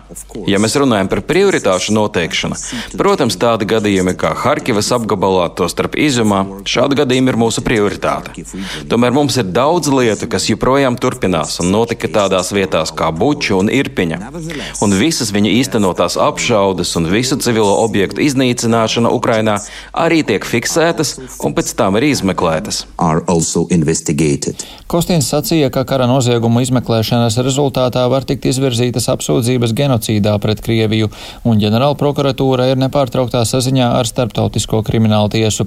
Ja 0.50 0.58
mēs 0.58 0.74
runājam 0.80 1.06
par 1.12 1.22
prioritāšu 1.28 1.94
noteikšanu, 1.94 2.58
protams, 2.98 3.38
tādi 3.38 3.68
gadījumi 3.70 4.16
kā 4.18 4.32
Harkivas 4.42 4.90
apgabalā, 4.96 5.46
to 5.54 5.68
starp 5.70 5.94
izjumā, 5.94 6.40
šādi 6.66 6.98
gadījumi 6.98 7.32
ir 7.32 7.38
mūsu 7.38 7.62
prioritāte. 7.66 8.34
Tomēr 8.90 9.14
mums 9.14 9.38
ir 9.38 9.46
daudz 9.46 9.92
lietu, 9.94 10.26
kas 10.30 10.48
joprojām 10.50 10.98
turpinās 10.98 11.60
un 11.62 11.70
notika 11.70 12.10
tādās 12.10 12.50
vietās 12.56 12.90
kā 12.90 13.12
Buča 13.14 13.54
un 13.60 13.70
Irpiņa. 13.70 14.20
Un 14.82 14.98
visas 14.98 15.30
viņa 15.34 15.54
īstenotās 15.60 16.18
apšaudes 16.18 16.96
un 16.98 17.06
visu 17.14 17.38
civilo 17.38 17.78
objektu 17.84 18.26
iznīcināšana 18.26 19.14
Ukrainā 19.14 19.60
arī 19.94 20.24
tiek 20.26 20.42
fiksētas 20.42 21.16
un 21.46 21.54
pēc 21.54 21.72
tam 21.78 22.02
arī 22.02 22.10
izmeklētas 22.10 22.84
also 23.36 23.66
investigated. 23.70 24.64
Kostins 24.88 25.28
sacīja, 25.28 25.68
ka 25.74 25.82
kara 25.88 26.06
noziegumu 26.08 26.62
izmeklēšanas 26.64 27.36
rezultātā 27.44 28.04
var 28.08 28.24
tikt 28.28 28.46
izvirzītas 28.48 29.08
apsūdzības 29.12 29.74
genocīdā 29.76 30.36
pret 30.42 30.62
Krieviju, 30.64 31.10
un 31.44 31.60
ģenerāla 31.60 31.98
prokuratūra 32.00 32.70
ir 32.70 32.80
nepārtrauktā 32.80 33.42
saziņā 33.48 33.90
ar 33.98 34.08
starptautisko 34.08 34.80
kriminālu 34.86 35.32
tiesu. 35.34 35.66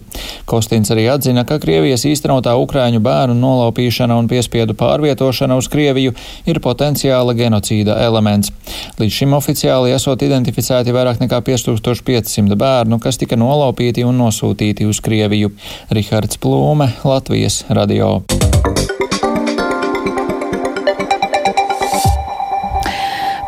Kostins 0.50 0.90
arī 0.96 1.06
atzina, 1.14 1.46
ka 1.46 1.60
Krievijas 1.62 2.08
īstenotā 2.10 2.56
Ukrāņu 2.64 3.04
bērnu 3.06 3.38
nolaupīšana 3.38 4.18
un 4.18 4.30
piespiedu 4.32 4.76
pārvietošana 4.80 5.60
uz 5.60 5.70
Krieviju 5.70 6.16
ir 6.50 6.62
potenciāla 6.64 7.36
genocīda 7.38 8.00
elements. 8.08 8.54
Līdz 9.00 9.20
šim 9.20 9.36
oficiāli 9.38 9.94
esot 9.94 10.24
identificēti 10.26 10.96
vairāk 10.96 11.22
nekā 11.22 11.44
5500 11.46 12.58
bērnu, 12.60 13.02
kas 13.04 13.20
tika 13.22 13.38
nolaupīti 13.40 14.08
un 14.08 14.18
nosūtīti 14.24 14.88
uz 14.90 15.04
Krieviju. 15.04 15.52
Rihards 15.94 16.40
Plūme, 16.40 16.90
Latvijas 17.04 17.59
radio. 17.70 18.24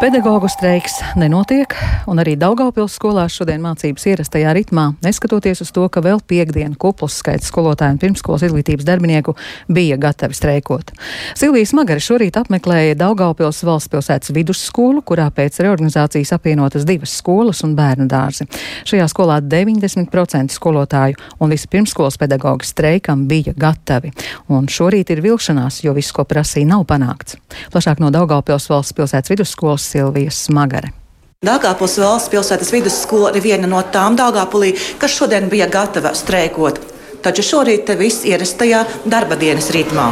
Pedagoģu 0.02 0.50
streiks 0.50 0.96
nenotiek, 1.14 1.76
un 2.10 2.18
arī 2.18 2.32
Daugaupils 2.34 2.96
skolās 2.98 3.36
šodien 3.38 3.62
mācības 3.62 4.08
ierastajā 4.10 4.50
ritmā, 4.58 4.88
neskatoties 5.06 5.60
uz 5.62 5.70
to, 5.76 5.84
ka 5.94 6.02
vēl 6.02 6.18
piekdienu 6.26 6.74
kuplus 6.82 7.20
skaits 7.22 7.52
skolotāju 7.52 7.94
un 7.94 8.00
pirmskolas 8.02 8.42
izglītības 8.48 8.88
darbinieku 8.88 9.36
bija 9.70 10.00
gatavi 10.02 10.34
streikot. 10.34 10.90
Silvijas 11.38 11.76
Magara 11.78 12.02
šorīt 12.02 12.40
apmeklēja 12.42 12.96
Daugaupils 12.98 13.62
valsts 13.62 13.92
pilsētas 13.94 14.34
vidusskolu, 14.34 15.04
kurā 15.06 15.28
pēc 15.38 15.60
reorganizācijas 15.62 16.34
apvienotas 16.34 16.88
divas 16.90 17.14
skolas 17.22 17.62
un 17.62 17.78
bērnu 17.78 18.10
dārzi. 18.10 18.50
Šajā 18.90 19.06
skolā 19.14 19.38
90% 19.46 20.58
skolotāju 20.58 21.22
un 21.38 21.54
visi 21.54 21.70
pirmskolas 21.70 22.18
pedagoģi 22.18 22.72
streikam 22.72 23.28
bija 23.30 23.54
gatavi, 23.54 24.16
un 24.50 24.66
šorīt 24.66 25.14
ir 25.14 25.22
vilšanās, 25.30 25.84
jo 25.86 25.94
viss, 25.94 26.10
ko 26.10 26.26
prasīja, 26.26 26.72
nav 26.74 26.90
panākts. 26.90 27.38
Plašāk 27.70 28.02
no 28.02 28.10
Daugaupils 28.10 28.66
valsts 28.74 28.98
pilsētas 28.98 29.38
vidusskolas 29.38 29.91
Silvijas 29.92 30.40
Smagare. 30.48 30.94
Dāngāpils 31.42 31.98
valsts 31.98 32.30
pilsētas 32.30 32.70
vidusskola 32.70 33.32
ir 33.34 33.42
viena 33.42 33.70
no 33.70 33.82
tām 33.94 34.18
Dāngāpulī, 34.20 34.76
kas 35.02 35.16
šodien 35.18 35.50
bija 35.50 35.66
gatava 35.74 36.14
streikot. 36.14 36.78
Taču 37.26 37.46
šorīt 37.46 37.88
te 37.90 37.98
viss 37.98 38.26
ierastajā 38.30 38.86
darba 39.10 39.38
dienas 39.42 39.72
ritmā. 39.74 40.12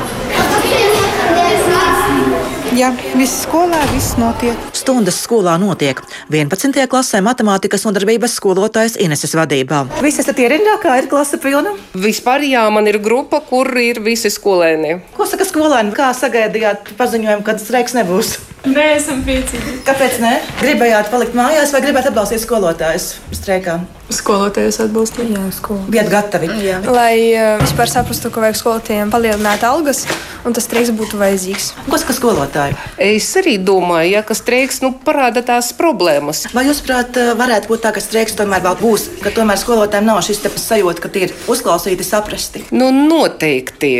Jā, 2.79 2.93
viss 3.19 3.41
skolā, 3.43 3.79
viss 3.91 4.13
notiek. 4.15 4.55
Stundas 4.77 5.17
skolā 5.25 5.57
notiek. 5.59 5.99
11. 6.31 6.85
klasē 6.87 7.19
matemātikas 7.25 7.83
nodarbības 7.83 8.37
skolotājs 8.39 8.95
Ineses 9.03 9.35
vadībā. 9.35 9.81
Visi 10.05 10.21
esat 10.23 10.39
ierindā, 10.39 10.77
kā 10.79 10.95
ir 11.01 11.09
klase 11.11 11.41
pilna? 11.43 11.73
Vispār 11.91 12.45
jā, 12.47 12.63
man 12.71 12.87
ir 12.87 13.01
grupa, 13.03 13.41
kur 13.43 13.67
ir 13.83 13.99
visi 14.05 14.31
skolēni. 14.31 14.95
Ko 15.17 15.27
saka 15.27 15.49
skolēni? 15.49 15.91
Kā 15.97 16.13
sagaidījāt 16.15 16.93
paziņojumu, 16.95 17.43
kad 17.51 17.59
streiks 17.59 17.99
nebūs? 17.99 18.37
Neesam 18.69 19.25
priecīgi. 19.27 19.81
Kāpēc 19.89 20.21
ne? 20.23 20.37
Gribējāt 20.63 21.11
palikt 21.11 21.35
mājās 21.35 21.75
vai 21.75 21.83
gribējāt 21.83 22.13
atbalstīt 22.13 22.47
skolotājus 22.47 23.17
streikā? 23.35 23.81
Skolotājus 24.09 24.81
atbalstīt, 24.83 25.29
jā, 25.31 25.43
skolu. 25.53 25.85
Bijat 25.93 26.09
gatavi? 26.11 26.49
Jā. 26.65 26.81
Lai 26.89 27.13
uh, 27.37 27.61
vispār 27.61 27.91
saprastu, 27.91 28.31
ka 28.33 28.43
vajag 28.43 28.57
skolotājiem 28.57 29.13
palielināt 29.13 29.63
algas, 29.67 30.03
un 30.43 30.55
tas 30.57 30.67
streiks 30.67 30.91
būtu 30.97 31.19
vajadzīgs. 31.21 31.69
Ko 31.87 31.99
saka 32.01 32.15
skolotāji? 32.17 32.75
Es 32.99 33.29
arī 33.39 33.55
domāju, 33.61 34.15
ja, 34.17 34.23
ka 34.25 34.35
streiks 34.37 34.81
nu, 34.83 34.91
parāda 35.05 35.45
tās 35.45 35.71
problēmas. 35.77 36.47
Vai 36.57 36.65
jūs, 36.67 36.81
prāt, 36.83 37.15
varētu 37.39 37.71
būt 37.71 37.85
tā, 37.85 37.93
ka 37.95 38.03
streiks 38.03 38.35
tomēr 38.39 38.65
vēl 38.65 38.79
būs, 38.81 39.07
ka 39.23 39.31
tomēr 39.35 39.61
skolotājiem 39.61 40.09
nav 40.09 40.23
šis 40.25 40.41
sajūta, 40.57 41.05
ka 41.05 41.13
tie 41.13 41.27
ir 41.29 41.35
uzklausīti, 41.47 42.07
saprasti? 42.07 42.65
Nu, 42.73 42.89
noteikti. 42.91 43.93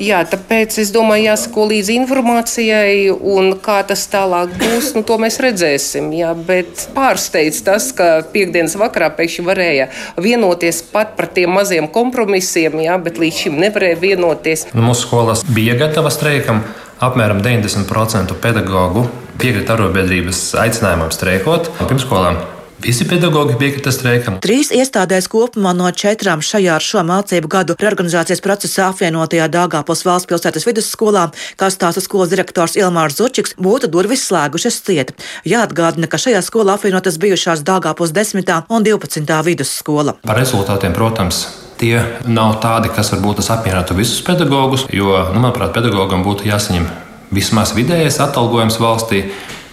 Jā, 0.00 0.22
tāpēc 0.30 0.78
es 0.80 0.94
domāju, 0.94 1.28
jāsako 1.32 1.68
līdz 1.74 1.92
informācijai 1.98 3.10
un 3.10 3.56
kā 3.58 3.82
tas 3.86 4.06
kas 4.06 4.12
tālāk 4.12 4.52
būs, 4.60 4.92
nu, 4.94 5.02
to 5.06 5.16
mēs 5.18 5.38
redzēsim. 5.42 6.10
Jā, 6.14 6.34
bet 6.36 6.86
pārsteidz 6.94 7.62
tas, 7.66 7.88
ka 7.96 8.22
piekdienas 8.32 8.76
vakarā 8.78 9.08
pēkšņi 9.16 9.44
varēja 9.56 9.88
vienoties 10.20 10.82
pat 10.92 11.16
par 11.16 11.30
tiem 11.32 11.54
maziem 11.56 11.88
kompromisiem, 11.92 12.76
jā, 12.84 12.96
bet 13.02 13.20
līdz 13.22 13.44
šim 13.44 13.60
nevarēja 13.64 14.00
vienoties. 14.02 14.66
Nu, 14.76 14.84
mūsu 14.90 15.08
skolas 15.08 15.46
bija 15.48 15.78
gatava 15.80 16.12
streikam. 16.12 16.64
Apmēram 16.96 17.42
90% 17.44 18.38
pedagoģu 18.40 19.02
piekrita 19.36 19.74
arotbiedrības 19.74 20.54
aicinājumam 20.62 21.10
streikot. 21.12 21.68
Pirmskolām 21.82 22.40
Visi 22.76 23.06
pedagoģi 23.08 23.54
piekrita 23.56 23.88
streikam. 23.94 24.34
Trīs 24.44 24.68
iestādēs 24.74 25.30
kopumā 25.32 25.72
no 25.72 25.88
četrām 25.96 26.42
šajā 26.44 26.74
ar 26.76 26.84
šo 26.84 27.00
mācību 27.08 27.48
gadu 27.48 27.76
reorganizācijas 27.80 28.42
procesā 28.44 28.90
apvienotajā 28.92 29.46
Dāngāpils 29.48 30.04
valsts 30.04 30.28
pilsētas 30.28 30.66
vidusskolā, 30.68 31.30
kā 31.56 31.70
stāsta 31.72 32.04
skolas 32.04 32.34
direktors 32.34 32.76
Ilmārs 32.76 33.16
Zučiks, 33.16 33.56
būtu 33.56 33.88
durvis 33.88 34.26
slēgušas 34.28 34.82
ciet. 34.84 35.14
Jāatgādina, 35.48 36.04
ka 36.04 36.20
šajā 36.20 36.44
skolā 36.44 36.76
apvienotas 36.76 37.16
bijušās 37.22 37.64
Dāngāpils 37.64 38.12
10. 38.12 38.52
un 38.68 38.84
12. 38.84 39.40
vidusskola. 39.48 40.18
Par 40.28 40.36
rezultātiem, 40.36 40.92
protams, 40.92 41.46
tie 41.80 41.96
nav 42.28 42.60
tādi, 42.60 42.92
kas 42.92 43.14
varbūt 43.14 43.40
apmierinātu 43.40 43.96
visus 43.96 44.20
pedagogus, 44.26 44.84
jo, 44.92 45.16
nu, 45.32 45.40
manuprāt, 45.40 45.72
pedagogam 45.72 46.28
būtu 46.28 46.44
jāsaņem 46.52 46.90
vismaz 47.32 47.72
vidējais 47.76 48.20
atalgojums 48.20 48.76
valstī. 48.84 49.24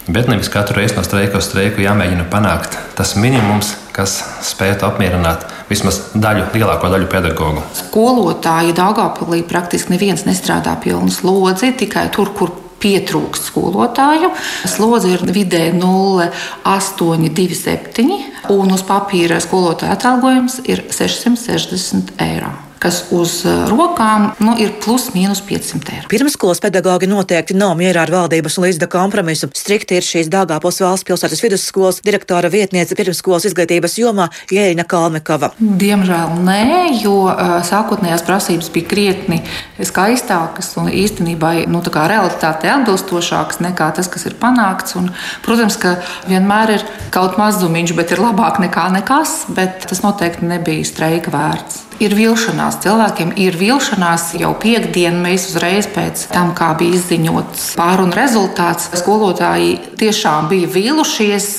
Bet 0.07 0.27
nevis 0.27 0.49
katru 0.51 0.75
reizi 0.81 0.97
no 0.97 1.03
streika 1.05 1.37
uz 1.39 1.45
streiku 1.47 1.79
jāmēģina 1.79 2.25
panākt 2.31 2.75
tas 2.97 3.15
minimums, 3.15 3.75
kas 3.95 4.23
spētu 4.43 4.85
apmierināt 4.89 5.45
vismaz 5.69 5.99
daļu, 6.11 6.43
lielāko 6.51 6.89
daļu 6.91 7.07
pedagoģu. 7.11 7.61
Skolotāji 7.85 8.73
Dāngāpilī 8.75 9.39
praktiski 9.47 9.95
neviens 9.95 10.25
nestrādā 10.27 10.75
pilnu 10.83 11.11
slodzi, 11.13 11.71
tikai 11.79 12.09
tur, 12.11 12.27
kur 12.35 12.51
pietrūkst 12.83 13.43
skolotāju. 13.47 14.29
Slodze 14.67 15.07
ir 15.15 15.23
vidē 15.31 15.71
0,827, 15.77 18.51
un 18.51 18.71
uz 18.75 18.83
papīra 18.83 19.39
skolotāja 19.43 19.95
atalgojums 19.95 20.59
ir 20.67 20.83
660 20.91 22.19
eiro 22.27 22.51
kas 22.83 22.99
uz 23.15 23.39
eh, 23.47 23.63
rokām 23.71 24.29
nu, 24.43 24.55
ir 24.59 24.73
plus 24.83 25.09
mīnus 25.15 25.41
500 25.47 25.95
eiro. 25.95 26.09
Pirmskolas 26.11 26.59
pedagoģi 26.63 27.07
noteikti 27.11 27.55
nav 27.57 27.77
mierā 27.79 28.03
ar 28.03 28.11
valdības 28.11 28.59
un 28.59 28.67
līdzda 28.67 28.89
kompromisu. 28.91 29.49
Strikti 29.55 29.97
ir 29.99 30.05
šīs 30.05 30.31
Dāngāpos 30.33 30.81
valsts 30.83 31.07
pilsētas 31.07 31.43
vidusskolas 31.43 32.01
direktora 32.03 32.51
vietniece 32.51 32.97
pirmskolas 32.99 33.47
izglītības 33.47 33.95
jomā 34.01 34.27
Jēna 34.51 34.85
Kalmekava. 34.89 35.53
Diemžēl 35.59 36.35
nē, 36.43 36.63
jo 37.03 37.15
uh, 37.29 37.55
sākotnējās 37.65 38.25
prasības 38.27 38.71
bija 38.73 38.89
krietni 38.91 39.39
skaistākas 39.79 40.73
un 40.81 40.91
īstenībā 40.91 41.53
nu, 41.71 41.83
realitātei 41.93 42.71
atbilstošākas 42.73 43.61
nekā 43.63 43.91
tas, 43.95 44.09
kas 44.11 44.27
ir 44.27 44.35
panākts. 44.41 44.97
Un, 44.99 45.11
protams, 45.45 45.79
ka 45.79 45.95
vienmēr 46.27 46.75
ir 46.77 46.85
kaut 47.13 47.39
mazumiņš, 47.39 47.95
bet 47.97 48.15
ir 48.15 48.23
labāk 48.23 48.59
nekā 48.63 48.89
nekas, 48.97 49.43
bet 49.55 49.87
tas 49.89 50.03
noteikti 50.03 50.51
nebija 50.51 50.91
streika 50.91 51.33
vērts 51.33 51.83
ir 52.03 52.15
vilšanās. 52.17 52.79
Cilvēkiem 52.83 53.33
ir 53.41 53.57
vilšanās 53.59 54.31
jau 54.39 54.53
piekdienu. 54.59 55.21
Mēs 55.23 55.49
uzreiz 55.51 55.87
pēc 55.91 56.27
tam, 56.33 56.53
kā 56.57 56.71
bija 56.79 56.97
izziņots 56.97 57.73
pārunu 57.79 58.15
rezultāts, 58.17 58.89
skolotāji 58.99 59.77
tiešām 59.99 60.49
bija 60.51 60.69
vīlušies. 60.73 61.49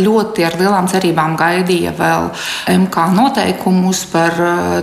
Ļoti 0.00 0.46
ar 0.46 0.58
lielām 0.60 0.88
cerībām 0.90 1.36
gaidīja 1.40 1.94
vēl 1.98 2.28
MK 2.76 3.06
noteikumus 3.16 4.04
par 4.12 4.36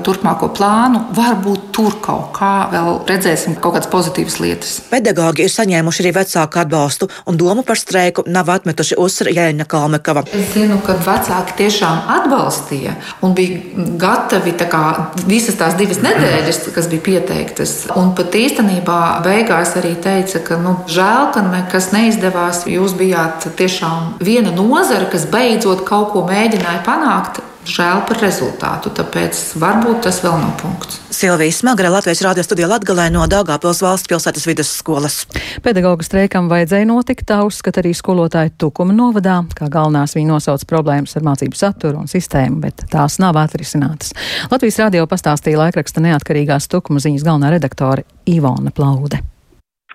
turpmāko 0.06 0.52
plānu. 0.58 1.06
Varbūt 1.18 1.70
tur 1.76 2.00
kaut 2.04 2.32
kā 2.38 2.54
vēl 2.72 3.02
redzēsim 3.08 3.58
kaut 3.62 3.78
kādas 3.78 3.92
pozitīvas 3.92 4.40
lietas. 4.44 4.76
Pedagogi 4.92 5.46
ir 5.46 5.54
saņēmuši 5.54 6.04
arī 6.04 6.14
vecāku 6.20 6.62
atbalstu, 6.64 7.10
un 7.28 7.38
domu 7.40 7.64
par 7.68 7.80
streiku 7.80 8.26
nav 8.28 8.50
atmetuši 8.54 8.98
uzsver 9.02 9.32
Jēna 9.36 9.68
Kalmekava. 9.70 10.26
Es 10.34 10.52
zinu, 10.56 10.80
ka 10.86 10.98
vecāki 11.06 11.58
tiešām 11.64 12.08
atbalstīja 12.18 12.96
un 13.26 13.36
bija 13.38 13.88
gatavi 14.00 14.54
tā 14.58 14.68
kā 14.72 14.84
visas 15.30 15.58
tās 15.60 15.76
divas 15.80 16.00
nedēļas, 16.04 16.62
kas 16.76 16.90
bija 16.92 17.06
pieteiktas. 17.06 17.76
Un 17.98 18.14
pat 18.18 18.36
īstenībā 18.38 19.02
beigās 19.26 19.76
arī 19.80 19.96
teica, 20.04 20.42
ka 20.46 20.60
nu, 20.62 20.78
žēl, 20.92 21.32
ka 21.36 21.44
nekas 21.48 21.92
neizdevās. 21.96 22.66
Jūs 22.70 22.96
bijāt 23.00 23.50
tiešām 23.60 24.18
viena 24.24 24.54
nozara, 24.56 25.10
kas 25.12 25.28
beidzot 25.32 25.86
kaut 25.88 26.14
ko 26.16 26.26
mēģināja 26.30 26.84
panākt 26.88 27.42
žēl 27.68 28.02
par 28.08 28.20
rezultātu, 28.24 28.92
tāpēc 28.96 29.40
varbūt 29.62 30.02
tas 30.08 30.20
vēl 30.24 30.38
nav 30.40 30.56
punkts. 30.62 31.00
Silvija 31.14 31.54
Smagra, 31.56 31.92
Latvijas 31.94 32.24
Rādio 32.26 32.46
studijā 32.46 32.70
Latgalē 32.72 33.08
no 33.14 33.26
Dāngāpils 33.30 33.82
valsts 33.84 34.10
pilsētas 34.10 34.48
vidusskolas. 34.50 35.20
Pedagoģa 35.66 36.08
streikam 36.08 36.50
vajadzēja 36.52 36.90
notikt, 36.90 37.28
tā 37.30 37.40
uzskata 37.48 37.82
arī 37.84 37.94
skolotāji 37.98 38.56
Tukuma 38.62 38.96
novadā, 38.96 39.40
kā 39.58 39.70
galvenās 39.74 40.18
viņa 40.18 40.34
nosauc 40.34 40.68
problēmas 40.70 41.18
ar 41.18 41.26
mācību 41.28 41.58
saturu 41.58 42.04
un 42.04 42.12
sistēmu, 42.12 42.62
bet 42.66 42.88
tās 42.92 43.20
nav 43.24 43.40
atrisinātas. 43.44 44.14
Latvijas 44.52 44.84
Rādio 44.84 45.08
pastāstīja 45.10 45.64
laikraksta 45.66 46.04
neatkarīgās 46.06 46.70
Tukuma 46.72 47.04
ziņas 47.04 47.26
galvenā 47.28 47.56
redaktore 47.58 48.08
Ivona 48.28 48.74
Plaude 48.76 49.24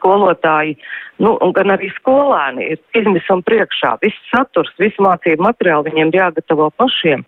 skolotāji, 0.02 0.74
nu, 1.22 1.36
gan 1.54 1.70
arī 1.70 1.92
skolēni 1.94 2.72
ir 2.74 2.80
izmisuma 2.98 3.44
priekšā. 3.46 3.94
Viss 4.02 4.18
saturs, 4.32 4.72
visu 4.82 5.04
mācību 5.06 5.46
materiālu 5.46 5.86
viņiem 5.86 6.10
jāgatavo 6.16 6.70
pašiem. 6.76 7.22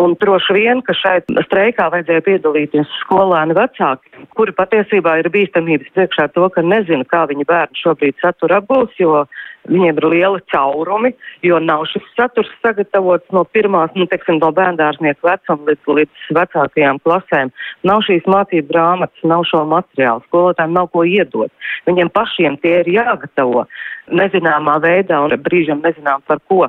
Un 0.00 0.16
droši 0.20 0.56
vien, 0.56 0.80
ka 0.86 0.96
šeit 0.96 1.28
streikā 1.44 1.90
vajadzēja 1.92 2.24
piedalīties 2.24 2.96
skolēni 3.02 3.56
vecāki, 3.58 4.24
kuri 4.38 4.56
patiesībā 4.56 5.18
ir 5.20 5.28
bīstamības 5.34 5.92
priekšā 5.94 6.30
to, 6.32 6.48
ka 6.48 6.64
nezina, 6.64 7.04
kā 7.04 7.26
viņa 7.28 7.48
bērni 7.50 7.82
šobrīd 7.84 8.16
satura 8.24 8.62
apgūs, 8.62 8.96
jo 8.98 9.26
Viņiem 9.70 9.96
ir 10.00 10.06
liela 10.12 10.40
caurumi, 10.52 11.14
jo 11.46 11.58
nav 11.62 11.86
šis 11.88 12.04
saturs 12.12 12.50
sagatavots 12.60 13.32
no 13.32 13.44
pirmās, 13.56 13.94
nu, 13.96 14.04
teiksim, 14.10 14.36
no 14.42 14.50
bērndārznieku 14.56 15.24
vecuma 15.24 15.70
līdz, 15.70 15.90
līdz 15.98 16.26
vecākajām 16.36 17.00
klasēm. 17.06 17.52
Nav 17.88 18.04
šīs 18.04 18.28
mācību 18.28 18.68
grāmatas, 18.72 19.24
nav 19.24 19.46
šo 19.48 19.64
materiālu, 19.70 20.24
skolotājiem 20.28 20.76
nav 20.76 20.92
ko 20.92 21.06
iedot. 21.08 21.52
Viņiem 21.88 22.12
pašiem 22.12 22.60
tie 22.60 22.80
ir 22.82 22.92
jāgatavo 22.98 23.64
nezināmā 24.12 24.78
veidā 24.84 25.24
un 25.24 25.36
brīžam 25.48 25.80
nezinām 25.84 26.24
par 26.28 26.44
ko. 26.48 26.66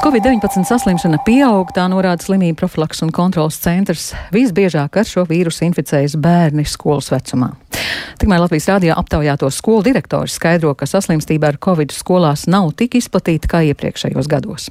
Covid-19 0.00 0.64
saslimšana 0.64 1.18
pieaug, 1.26 1.68
tā 1.76 1.82
norāda 1.92 2.24
slimību 2.24 2.56
profilaks 2.62 3.02
un 3.04 3.10
kontrolas 3.12 3.58
centrs. 3.60 4.14
Visbiežāk 4.32 4.96
ar 4.96 5.04
šo 5.04 5.26
vīrusu 5.28 5.66
inficējas 5.66 6.14
bērni 6.16 6.64
skolas 6.64 7.10
vecumā. 7.12 7.50
Tikmēr 8.16 8.40
Latvijas 8.40 8.70
rādījā 8.70 8.96
aptaujāto 8.96 9.50
skolu 9.52 9.84
direktori 9.90 10.32
skaidro, 10.32 10.72
ka 10.72 10.88
saslimstība 10.88 11.52
ar 11.52 11.60
covid 11.60 11.92
skolās 11.92 12.46
nav 12.48 12.72
tik 12.80 12.96
izplatīta 12.96 13.52
kā 13.52 13.62
iepriekšējos 13.68 14.32
gados. 14.32 14.70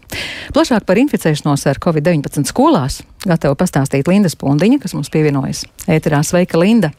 Plašāk 0.56 0.90
par 0.90 0.98
inficēšanos 1.06 1.68
ar 1.70 1.78
covid-19 1.86 2.50
skolās 2.50 3.04
gatava 3.22 3.54
pastāstīt 3.54 4.10
Linda 4.10 4.34
Spundiņa, 4.34 4.82
kas 4.82 4.98
mums 4.98 5.14
pievienojas. 5.14 5.68
Ēterā 5.86 6.26
sveika 6.26 6.58
Linda! 6.58 6.90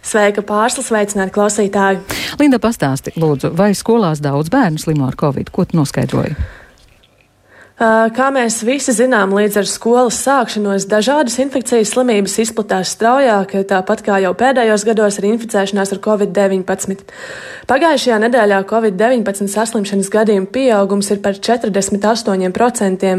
Sveika, 0.00 0.40
pārslas, 0.40 0.88
sveicināti 0.88 1.36
klausītāji! 1.36 2.06
Linda, 2.40 2.56
pastāsti, 2.62 3.12
lūdzu, 3.20 3.52
vai 3.58 3.74
skolās 3.76 4.24
daudz 4.24 4.48
bērnu 4.48 4.80
slimo 4.80 5.10
ar 5.10 5.18
covid? 5.20 5.52
Ko 5.52 5.68
tu 5.68 5.76
noskaidroji? 5.76 6.64
Kā 7.76 8.30
mēs 8.32 8.62
visi 8.64 8.88
zinām, 8.96 9.34
līdz 9.36 9.58
ar 9.60 9.66
skolas 9.68 10.16
sākšanos 10.24 10.86
dažādas 10.88 11.34
infekcijas 11.42 11.90
slimības 11.92 12.38
izplatās 12.40 12.94
straujāk, 12.94 13.52
tāpat 13.68 14.00
kā 14.06 14.16
jau 14.24 14.30
pēdējos 14.32 14.86
gados 14.88 15.18
ar 15.20 15.26
inficēšanās 15.28 15.92
ar 15.92 16.00
covid-19. 16.06 17.04
Pagājušajā 17.68 18.16
nedēļā 18.22 18.62
covid-19 18.70 19.52
saslimšanas 19.52 20.08
gadījumu 20.08 20.48
pieaugums 20.56 21.12
ir 21.12 21.20
par 21.20 21.36
48%, 21.36 23.12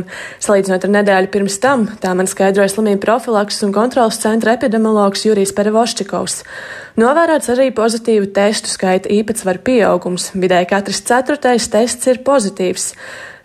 salīdzinot 0.48 0.90
ar 0.90 0.96
nedēļu 0.98 1.32
pirms 1.38 1.60
tam, 1.62 1.86
tā 2.02 2.18
man 2.18 2.26
skaidroja 2.26 2.74
slimību 2.74 3.04
profilaks 3.06 3.62
un 3.62 3.78
kontrolas 3.78 4.18
centra 4.26 4.58
epidemiologs 4.58 5.28
Jurijs 5.30 5.54
Perevoščikovs. 5.54 6.42
Novērots 6.98 7.54
arī 7.54 7.70
pozitīvu 7.78 8.34
testu 8.34 8.74
skaita 8.74 9.14
īpatsvaru 9.14 9.62
pieaugums, 9.62 10.32
vidēji 10.34 10.74
katrs 10.74 11.06
ceturtais 11.06 11.70
tests 11.70 12.10
ir 12.10 12.26
pozitīvs. 12.26 12.96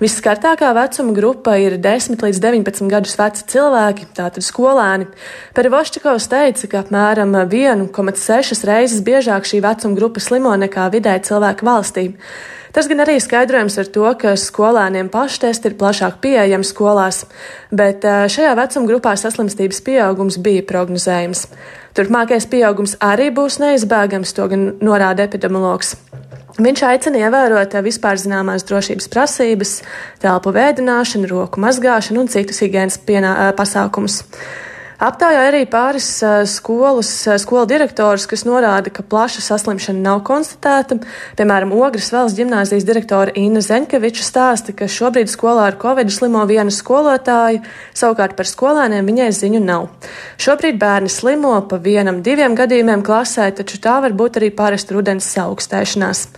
Visskartākā 0.02 0.72
vecuma 0.74 1.12
grupa 1.14 1.52
ir 1.62 1.76
10 1.78 2.18
līdz 2.24 2.38
19 2.42 2.88
gadus 2.90 3.12
veci 3.20 3.44
cilvēki, 3.52 4.08
tātad 4.16 4.42
skolēni. 4.42 5.06
Perivošķikovs 5.54 6.26
teica, 6.32 6.70
ka 6.72 6.80
apmēram 6.80 7.36
1,6 7.44 8.64
reizes 8.66 9.04
biežāk 9.06 9.46
šī 9.46 9.60
vecuma 9.62 9.94
grupa 9.94 10.18
slimo 10.24 10.56
nekā 10.58 10.88
vidēji 10.90 11.28
cilvēki 11.28 11.68
valstī. 11.68 12.04
Tas 12.74 12.88
gan 12.90 13.04
arī 13.04 13.20
skaidrojams 13.22 13.78
ar 13.78 13.90
to, 13.94 14.08
ka 14.18 14.32
skolēniem 14.34 15.12
paštesti 15.12 15.70
ir 15.70 15.78
plašāk 15.78 16.18
pieejami 16.24 16.66
skolās, 16.66 17.22
bet 17.70 18.02
šajā 18.02 18.56
vecuma 18.58 18.90
grupā 18.90 19.12
saslimstības 19.20 19.84
pieaugums 19.86 20.40
bija 20.42 20.64
prognozējams. 20.66 21.44
Turpmākais 21.94 22.48
pieaugums 22.50 22.96
arī 22.98 23.30
būs 23.30 23.60
neizbēgams, 23.62 24.34
to 24.34 24.50
gan 24.50 24.66
norāda 24.82 25.28
epidemiologs. 25.28 25.94
Viņš 26.60 26.82
aicina 26.84 27.22
ievērot 27.24 27.78
vispār 27.84 28.18
zināmās 28.20 28.66
drošības 28.68 29.08
prasības, 29.12 29.78
telpu 30.20 30.52
vēdināšanu, 30.52 31.30
roku 31.30 31.62
mazgāšanu 31.62 32.26
un 32.26 32.28
citus 32.32 32.60
higiēnas 32.60 32.98
pasākumus. 33.56 34.20
Aptājā 35.02 35.48
arī 35.48 35.64
pāris 35.66 36.06
skolas, 36.46 37.08
skolu 37.42 37.64
direktorus, 37.66 38.28
kas 38.30 38.44
norāda, 38.46 38.92
ka 38.94 39.02
plaša 39.02 39.42
saslimšana 39.42 39.98
nav 39.98 40.20
konstatēta. 40.28 41.00
Piemēram, 41.38 41.72
Ogres 41.74 42.12
valsts 42.14 42.38
ģimnāzijas 42.38 42.86
direktore 42.86 43.34
Inna 43.40 43.64
Zeņkeviča 43.66 44.22
stāsta, 44.22 44.74
ka 44.78 44.86
šobrīd 44.86 45.32
skolā 45.32 45.66
ar 45.72 45.78
covid 45.82 46.12
slimo 46.14 46.44
viena 46.46 46.70
skolotāja, 46.70 47.64
savukārt 47.98 48.36
par 48.38 48.46
skolēniem 48.46 49.10
viņai 49.10 49.30
ziņu 49.40 49.64
nav. 49.66 49.88
Šobrīd 50.38 50.78
bērni 50.78 51.10
slimo 51.10 51.56
pa 51.66 51.82
vienam, 51.82 52.22
diviem 52.22 52.54
gadījumiem 52.54 53.02
klasē, 53.02 53.50
taču 53.58 53.82
tā 53.82 53.98
var 54.06 54.14
būt 54.14 54.38
arī 54.38 54.52
parasta 54.54 54.94
rudens 54.94 55.34
augstēšanās. 55.34 56.28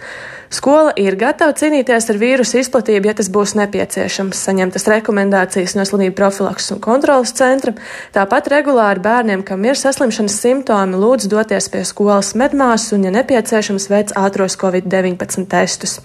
Skola 0.54 0.92
ir 1.00 1.16
gatava 1.18 1.50
cīnīties 1.56 2.04
ar 2.12 2.18
vīrusu 2.20 2.60
izplatību, 2.60 3.08
ja 3.08 3.14
tas 3.18 3.26
būs 3.32 3.56
nepieciešams, 3.58 4.38
saņemtas 4.46 4.86
rekomendācijas 4.92 5.74
no 5.74 5.82
slimību 5.88 6.14
profilaks 6.20 6.70
un 6.70 6.78
kontrolas 6.84 7.32
centra. 7.34 7.72
Tāpat 8.14 8.52
regulāri 8.52 9.02
bērniem, 9.02 9.42
kam 9.46 9.66
ir 9.66 9.80
saslimšanas 9.80 10.36
simptomi, 10.44 11.00
lūdz 11.00 11.26
doties 11.32 11.66
pie 11.72 11.82
skolas 11.88 12.34
medmās 12.38 12.86
un, 12.94 13.08
ja 13.08 13.14
nepieciešams, 13.16 13.88
veic 13.90 14.14
ātros 14.20 14.54
COVID-19 14.60 15.48
testus. 15.50 15.98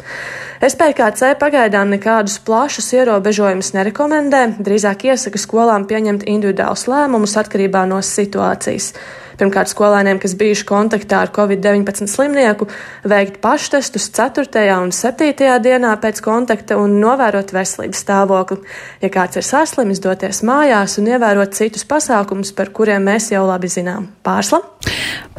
SPKC 0.66 1.36
pagaidām 1.40 1.94
nekādus 1.94 2.40
plašus 2.42 2.90
ierobežojumus 2.98 3.76
nerekomendē, 3.78 4.46
drīzāk 4.58 5.12
iesaka 5.12 5.38
skolām 5.38 5.86
pieņemt 5.86 6.26
individuālus 6.26 6.90
lēmumus 6.90 7.38
atkarībā 7.44 7.86
no 7.92 8.02
situācijas. 8.02 8.96
Pirmkārt, 9.40 9.72
skolēniem, 9.72 10.20
kas 10.20 10.34
bijuši 10.40 10.66
kontaktā 10.68 11.22
ar 11.24 11.32
covid-19 11.36 12.12
slimnieku, 12.12 12.68
veikt 13.08 13.40
paštestus 13.44 14.10
4. 14.16 14.66
un 14.76 14.92
7. 14.96 15.32
dienā 15.64 15.94
pēc 16.04 16.20
kontakta 16.26 16.76
un 16.80 16.98
novērot 17.00 17.54
veselības 17.56 18.04
stāvokli. 18.04 18.60
Ja 19.00 19.12
kāds 19.14 19.40
ir 19.40 19.48
saslimis, 19.48 20.04
doties 20.04 20.44
mājās 20.44 20.98
un 21.00 21.08
ievērot 21.14 21.56
citus 21.56 21.88
pasākumus, 21.88 22.52
par 22.58 22.74
kuriem 22.76 23.08
mēs 23.08 23.32
jau 23.32 23.46
labi 23.48 23.72
zinām. 23.72 24.12
Pārsla! 24.28 24.60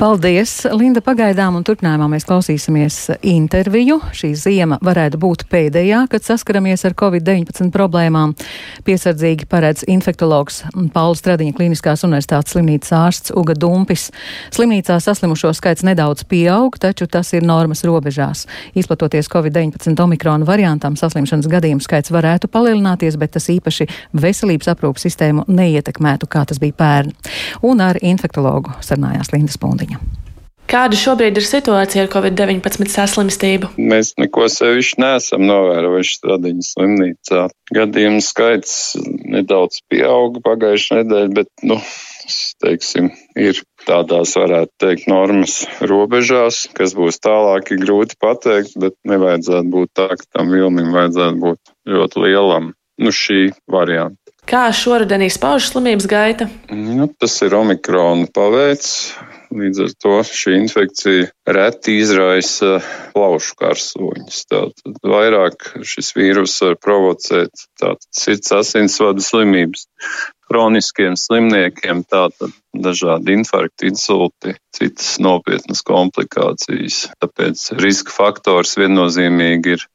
Paldies, 0.01 0.63
Linda, 0.73 1.03
pagaidām 1.05 1.59
un 1.59 1.65
turpinājumā 1.65 2.07
mēs 2.09 2.25
klausīsimies 2.29 2.97
interviju. 3.27 3.99
Šī 4.17 4.31
ziema 4.39 4.79
varētu 4.85 5.21
būt 5.21 5.45
pēdējā, 5.53 6.07
kad 6.13 6.25
saskaramies 6.25 6.87
ar 6.89 6.97
covid-19 6.97 7.69
problēmām. 7.75 8.33
Piesardzīgi 8.87 9.49
paredz 9.51 9.85
infektologs 9.93 10.63
Pauls 10.95 11.21
Stradiņa 11.21 11.57
Kliniskās 11.57 12.05
universitātes 12.09 12.57
slimnīcas 12.57 12.95
ārsts 12.97 13.35
Uga 13.37 13.57
Dumpis. 13.91 14.11
Slimnīcā 14.55 15.01
saslimušo 15.03 15.51
skaits 15.57 15.83
nedaudz 15.83 16.23
pieaug, 16.31 16.77
taču 16.79 17.09
tas 17.11 17.33
ir 17.35 17.43
normas 17.43 17.83
robežās. 17.83 18.47
Izplatoties 18.79 19.27
covid-19 19.33 19.99
omikrona 20.05 20.47
variantam, 20.47 20.95
saslimšanas 20.95 21.51
gadījumu 21.51 21.83
skaits 21.83 22.15
varētu 22.15 22.47
palielināties, 22.53 23.19
bet 23.19 23.35
tas 23.35 23.51
īpaši 23.51 23.89
veselības 24.15 24.71
aprūpas 24.71 25.09
sistēmu 25.09 25.49
neietekmētu, 25.51 26.31
kā 26.31 26.47
tas 26.47 26.63
bija 26.63 26.79
pērn. 26.79 27.15
Un 27.67 27.83
ar 27.83 27.99
infektologu 27.99 28.79
sarunājās 28.85 29.35
Linda 29.35 29.57
Spundiņa. 29.57 29.99
Kāda 30.71 30.95
šobrīd 30.95 31.35
ir 31.35 31.43
situācija 31.43 32.05
ar 32.05 32.11
covid-19 32.13 32.93
saslimstību? 32.93 33.73
Mēs 33.91 34.13
neko 34.23 34.47
sevišķi 34.55 35.03
neesam 35.03 35.43
novērojuši 35.49 36.15
Stradiņas 36.21 36.69
slimnīcā. 36.77 37.49
Gadījumu 37.75 38.23
skaits 38.23 38.77
nedaudz 39.35 39.83
pieauga 39.91 40.45
pagājušajā 40.47 41.01
nedēļā, 41.03 41.33
bet, 41.41 41.51
nu, 41.67 41.81
teiksim, 42.63 43.11
ir 43.39 43.61
tādās, 43.87 44.35
varētu 44.39 44.73
teikt, 44.83 45.09
normas 45.11 45.63
robežās, 45.81 46.65
kas 46.77 46.95
būs 46.99 47.21
tālāk, 47.25 47.73
ir 47.75 47.83
grūti 47.85 48.19
pateikt, 48.21 48.77
bet 48.81 48.97
nevajadzētu 49.09 49.73
būt 49.73 49.95
tā, 49.97 50.11
ka 50.17 50.39
tam 50.39 50.53
vilnim 50.55 50.93
vajadzētu 50.95 51.41
būt 51.45 51.75
ļoti 51.97 52.27
lielam. 52.27 52.73
Nu, 53.01 53.13
šī 53.17 53.49
varianta. 53.71 54.19
Kā 54.51 54.67
šorudenī 54.75 55.31
spauž 55.33 55.71
slimības 55.71 56.09
gaita? 56.11 56.49
Nu, 56.73 57.07
tas 57.21 57.37
ir 57.47 57.55
omikrona 57.57 58.27
paveids. 58.35 59.13
Līdz 59.51 59.81
ar 59.83 59.95
to 59.99 60.17
šī 60.27 60.53
infekcija 60.61 61.31
reti 61.55 61.97
izraisa 61.99 62.77
plaušu 63.15 63.57
karsoņus. 63.59 64.43
Tātad 64.51 65.01
vairāk 65.07 65.73
šis 65.87 66.13
vīrus 66.19 66.55
var 66.63 66.77
provocēt 66.83 67.65
tātad 67.81 68.07
sirds 68.15 68.53
asinsvadu 68.61 69.25
slimības 69.27 69.89
kroniskiem 70.51 71.17
slimniekiem, 71.19 72.03
tātad 72.11 72.53
dažādi 72.75 73.39
infarkti, 73.39 73.91
insulti, 73.93 74.57
citas 74.75 75.15
nopietnas 75.23 75.85
komplikācijas. 75.87 77.05
Tāpēc 77.23 77.71
riska 77.79 78.15
faktors 78.15 78.75
viennozīmīgi 78.81 79.77
ir 79.77 79.87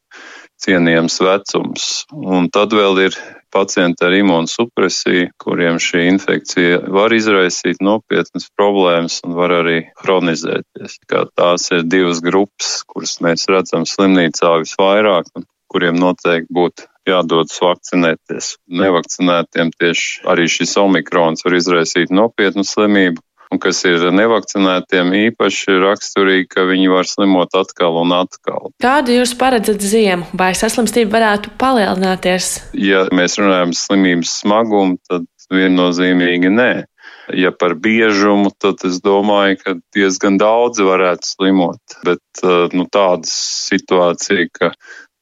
cienījams 0.64 1.20
vecums. 1.24 1.90
Un 2.16 2.48
tad 2.54 2.74
vēl 2.76 3.02
ir 3.10 3.18
pacienti 3.56 4.04
ar 4.08 4.16
imunsupresiju, 4.16 5.30
kuriem 5.40 5.78
šī 5.84 6.06
infekcija 6.14 6.82
var 6.92 7.14
izraisīt 7.16 7.84
nopietnas 7.84 8.50
problēmas 8.58 9.22
un 9.28 9.36
var 9.38 9.54
arī 9.62 9.78
chronizēties. 10.02 11.00
Kā 11.12 11.26
tās 11.36 11.70
ir 11.76 11.86
divas 11.88 12.24
grupas, 12.24 12.82
kuras 12.88 13.20
mēs 13.24 13.48
redzam 13.52 13.88
slimnīcā 13.88 14.58
visvairāk 14.64 15.32
un 15.36 15.48
kuriem 15.72 16.00
noteikti 16.00 16.52
būtu 16.56 16.90
jādodas 17.10 17.60
vakcinēties. 17.62 18.56
Nevakcinētiem 18.82 19.72
tieši 19.80 20.26
arī 20.32 20.50
šis 20.52 20.76
omikrons 20.82 21.46
var 21.46 21.58
izraisīt 21.58 22.14
nopietnu 22.14 22.66
slimību, 22.68 23.22
un 23.54 23.62
kas 23.62 23.84
ir 23.88 24.08
nevakcinētiem 24.16 25.14
īpaši 25.20 25.78
raksturīgi, 25.84 26.50
ka 26.56 26.66
viņi 26.70 26.90
var 26.92 27.10
slimot 27.10 27.56
atkal 27.58 28.02
un 28.02 28.16
atkal. 28.18 28.72
Kādu 28.84 29.20
jūs 29.20 29.36
paredzat 29.40 29.84
ziemu, 29.86 30.28
vai 30.38 30.54
saslimstība 30.58 31.20
varētu 31.20 31.54
palielināties? 31.62 32.52
Ja 32.78 33.06
mēs 33.16 33.40
runājam 33.42 33.72
par 33.74 33.82
slimības 33.84 34.36
smagumu, 34.42 35.00
tad 35.10 35.30
viennozīmīgi 35.54 36.52
nē. 36.52 36.74
Ja 37.34 37.50
par 37.50 37.74
biežumu, 37.82 38.52
tad 38.62 38.84
es 38.86 39.00
domāju, 39.02 39.58
ka 39.64 39.74
diezgan 39.98 40.38
daudzi 40.38 40.86
varētu 40.86 41.26
slimot. 41.26 41.98
Bet 42.06 42.44
uh, 42.46 42.68
nu, 42.74 42.86
tāda 42.94 43.26
situācija, 43.30 44.46
ka 44.54 44.70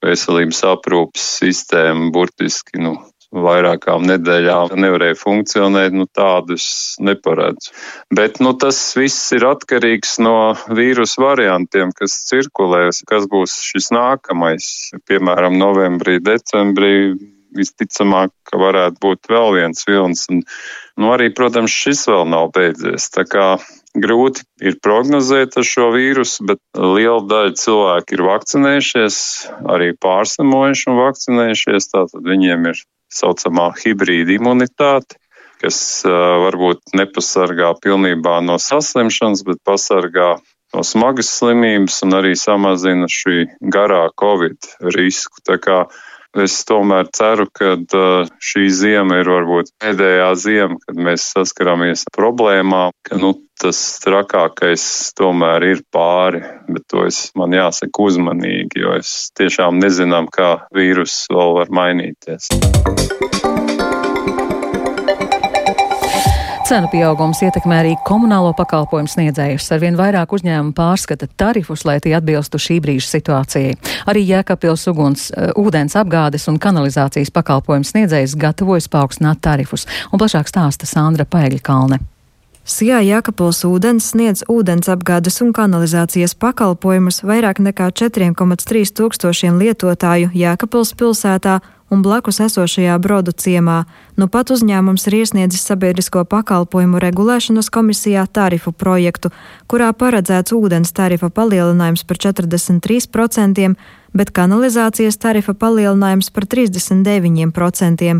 veselības 0.03 0.61
aprūpas 0.67 1.25
sistēma 1.39 2.11
burtiski 2.13 2.81
nu, 2.83 2.97
vairākām 3.33 4.05
nedēļām 4.05 4.75
nevarēja 4.77 5.17
funkcionēt, 5.17 5.95
nu 5.97 6.05
tādus 6.05 6.65
neparedzu. 7.01 7.73
Bet 8.13 8.39
nu, 8.43 8.53
tas 8.59 8.79
viss 8.97 9.33
ir 9.35 9.47
atkarīgs 9.49 10.19
no 10.21 10.53
vīrusu 10.69 11.23
variantiem, 11.23 11.93
kas 11.97 12.19
cirkulē, 12.29 12.85
kas 13.09 13.27
būs 13.31 13.57
šis 13.71 13.89
nākamais. 13.95 14.67
Piemēram, 15.09 15.57
novembrī, 15.57 16.19
decembrī 16.21 16.95
visticamāk, 17.53 18.33
ka 18.49 18.59
varētu 18.61 19.01
būt 19.01 19.29
vēl 19.29 19.53
viens 19.57 19.85
vilnis. 19.89 20.27
Un, 20.33 20.43
nu, 21.01 21.13
arī, 21.13 21.29
protams, 21.33 21.73
šis 21.73 22.05
vēl 22.09 22.27
nav 22.29 22.51
beidzies. 22.55 23.09
Tā 23.13 23.25
kā 23.29 23.47
grūti 23.93 24.43
ir 24.65 24.77
prognozēt 24.83 25.57
ar 25.59 25.67
šo 25.67 25.89
vīrusu, 25.93 26.45
bet 26.49 26.61
liela 26.77 27.21
daļa 27.29 27.57
cilvēku 27.59 28.17
ir 28.17 28.23
vakcinējušies, 28.27 29.17
arī 29.69 29.91
pārslimojuši 30.01 30.89
un 30.91 31.01
vakcinējušies. 31.01 31.89
Tātad 31.93 32.25
viņiem 32.25 32.71
ir 32.71 32.81
saucamā 33.13 33.69
hibrīda 33.77 34.37
imunitāte, 34.39 35.19
kas 35.61 35.77
varbūt 36.05 36.95
nepasargā 36.97 37.73
pilnībā 37.83 38.39
no 38.45 38.57
saslimšanas, 38.59 39.45
bet 39.47 39.61
pasargā 39.65 40.35
no 40.73 40.81
smagas 40.85 41.29
slimības 41.37 42.01
un 42.05 42.17
arī 42.17 42.33
samazina 42.39 43.07
šī 43.11 43.45
garā 43.73 44.07
covid 44.19 44.73
risku. 44.95 45.43
Tā 45.45 45.59
kā 45.61 45.83
es 46.41 46.55
tomēr 46.67 47.09
ceru, 47.13 47.47
ka 47.53 47.75
šī 48.41 48.67
ziema 48.73 49.21
ir 49.21 49.29
varbūt 49.29 49.73
pēdējā 49.81 50.29
ziema, 50.39 50.77
kad 50.85 51.01
mēs 51.07 51.29
saskaramies 51.35 52.05
ar 52.07 52.15
problēmām, 52.17 52.95
ka 53.05 53.19
nu, 53.21 53.35
tas 53.63 53.79
trakākais 54.03 54.85
tomēr 55.15 55.67
ir 55.69 55.83
pāri, 55.93 56.41
bet 56.67 56.87
to 56.91 57.05
es 57.07 57.29
man 57.39 57.53
jāsaka 57.55 58.07
uzmanīgi, 58.07 58.83
jo 58.83 58.97
es 58.97 59.29
tiešām 59.37 59.79
nezinām, 59.83 60.27
kā 60.33 60.65
vīrus 60.75 61.23
vēl 61.31 61.59
var 61.61 61.71
mainīties. 61.81 62.49
Cenu 66.73 66.87
pieaugums 66.89 67.37
ietekmē 67.45 67.75
arī 67.83 67.89
komunālo 68.01 68.49
pakalpojumu 68.57 69.11
sniedzējus. 69.11 69.67
Arvien 69.75 69.93
vairāk 69.93 70.31
uzņēmumu 70.33 70.71
pārskata 70.73 71.27
tarifus, 71.37 71.83
lai 71.85 71.99
tie 72.01 72.15
atbilstu 72.17 72.57
šī 72.57 72.79
brīža 72.81 73.11
situācijai. 73.11 73.75
Arī 74.09 74.23
Jēkabpils 74.25 74.87
uguns, 74.89 75.27
uh, 75.29 75.51
ūdens 75.61 75.93
apgādes 76.01 76.47
un 76.49 76.57
kanalizācijas 76.57 77.29
pakalpojumu 77.35 77.85
sniedzējs 77.85 78.33
gatavojas 78.41 78.89
paaugstināt 78.89 79.43
tarifus. 79.45 79.85
Un 80.09 80.23
plašāk 80.23 80.49
stāsta 80.49 80.89
Sandra 80.89 81.27
Paegļa 81.29 81.61
Kalne. 81.61 82.01
Sijā 82.65 83.03
Jākapils 83.05 83.61
ūdens 83.69 84.09
sniedz 84.15 84.41
ūdens 84.49 84.89
apgādes 84.89 85.37
un 85.45 85.53
kanalizācijas 85.53 86.33
pakalpojumus 86.41 87.21
vairāk 87.21 87.61
nekā 87.61 87.91
4,3 88.01 88.95
tūkstošiem 88.97 89.61
lietotāju 89.61 90.33
Jākapils 90.33 90.95
pilsētā 90.97 91.59
un 91.93 92.01
blakus 92.01 92.39
esošajā 92.41 92.97
brodu 92.99 93.31
ciemā. 93.31 93.83
Nu 94.17 94.27
pat 94.33 94.51
uzņēmums 94.53 95.05
ir 95.07 95.17
iesniedzis 95.21 95.65
sabiedrisko 95.69 96.25
pakalpojumu 96.29 97.01
regulēšanas 97.03 97.69
komisijā 97.73 98.25
tarifu 98.27 98.73
projektu, 98.73 99.29
kurā 99.69 99.91
paredzēts 99.93 100.55
ūdens 100.57 100.93
tarifa 100.97 101.29
palielinājums 101.29 102.03
par 102.09 102.17
43%, 102.25 103.75
bet 104.13 104.33
kanalizācijas 104.33 105.21
tarifa 105.21 105.53
palielinājums 105.53 106.33
par 106.33 106.49
39%. 106.49 108.17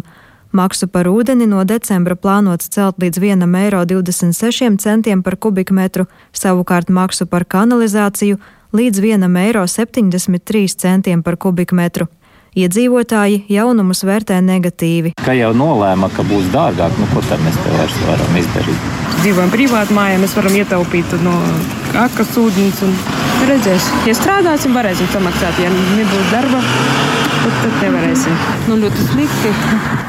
Maksu 0.54 0.86
par 0.94 1.10
ūdeni 1.10 1.50
no 1.50 1.64
decembra 1.66 2.14
plānots 2.14 2.70
celt 2.70 3.02
līdz 3.02 3.18
1,26 3.26 4.86
eiro 4.86 5.22
par 5.26 5.36
kubikmetru, 5.42 6.06
savukārt 6.30 6.94
maksu 6.94 7.26
par 7.26 7.50
kanalizāciju 7.50 8.38
līdz 8.78 9.02
1,73 9.02 10.94
eiro 10.94 11.26
par 11.26 11.42
kubikmetru. 11.42 12.06
Iedzīvotāji 12.54 13.40
jaunumus 13.50 14.04
vērtē 14.06 14.36
negatīvi. 14.46 15.16
Kā 15.18 15.34
jau 15.34 15.50
nolēma, 15.58 16.12
ka 16.14 16.22
būs 16.28 16.52
dārgāk, 16.54 16.94
nu, 17.02 17.08
ko 17.10 17.24
tad 17.26 17.42
mēs 17.42 17.58
te 17.58 17.72
vairs 17.74 17.96
varam 18.06 18.38
izdarīt? 18.38 18.84
Dzīvojam 19.24 19.54
privāti 19.54 19.96
mājā, 19.98 20.20
mēs 20.22 20.36
varam 20.38 20.58
ietaupīt 20.60 21.16
no 21.26 21.34
akas 21.98 22.36
ūdens 22.38 22.84
un 22.86 22.94
redzēs. 23.50 23.88
Ja 24.06 24.14
strādāsim, 24.18 24.76
varēsim 24.78 25.10
samaksāt. 25.10 25.58
Ja 25.64 25.72
nebūs 25.74 26.30
darba, 26.30 26.62
tad 27.44 27.80
nevarēsim. 27.82 28.36
Nu, 28.70 28.78
ļoti 28.84 29.08
slikti. 29.08 29.54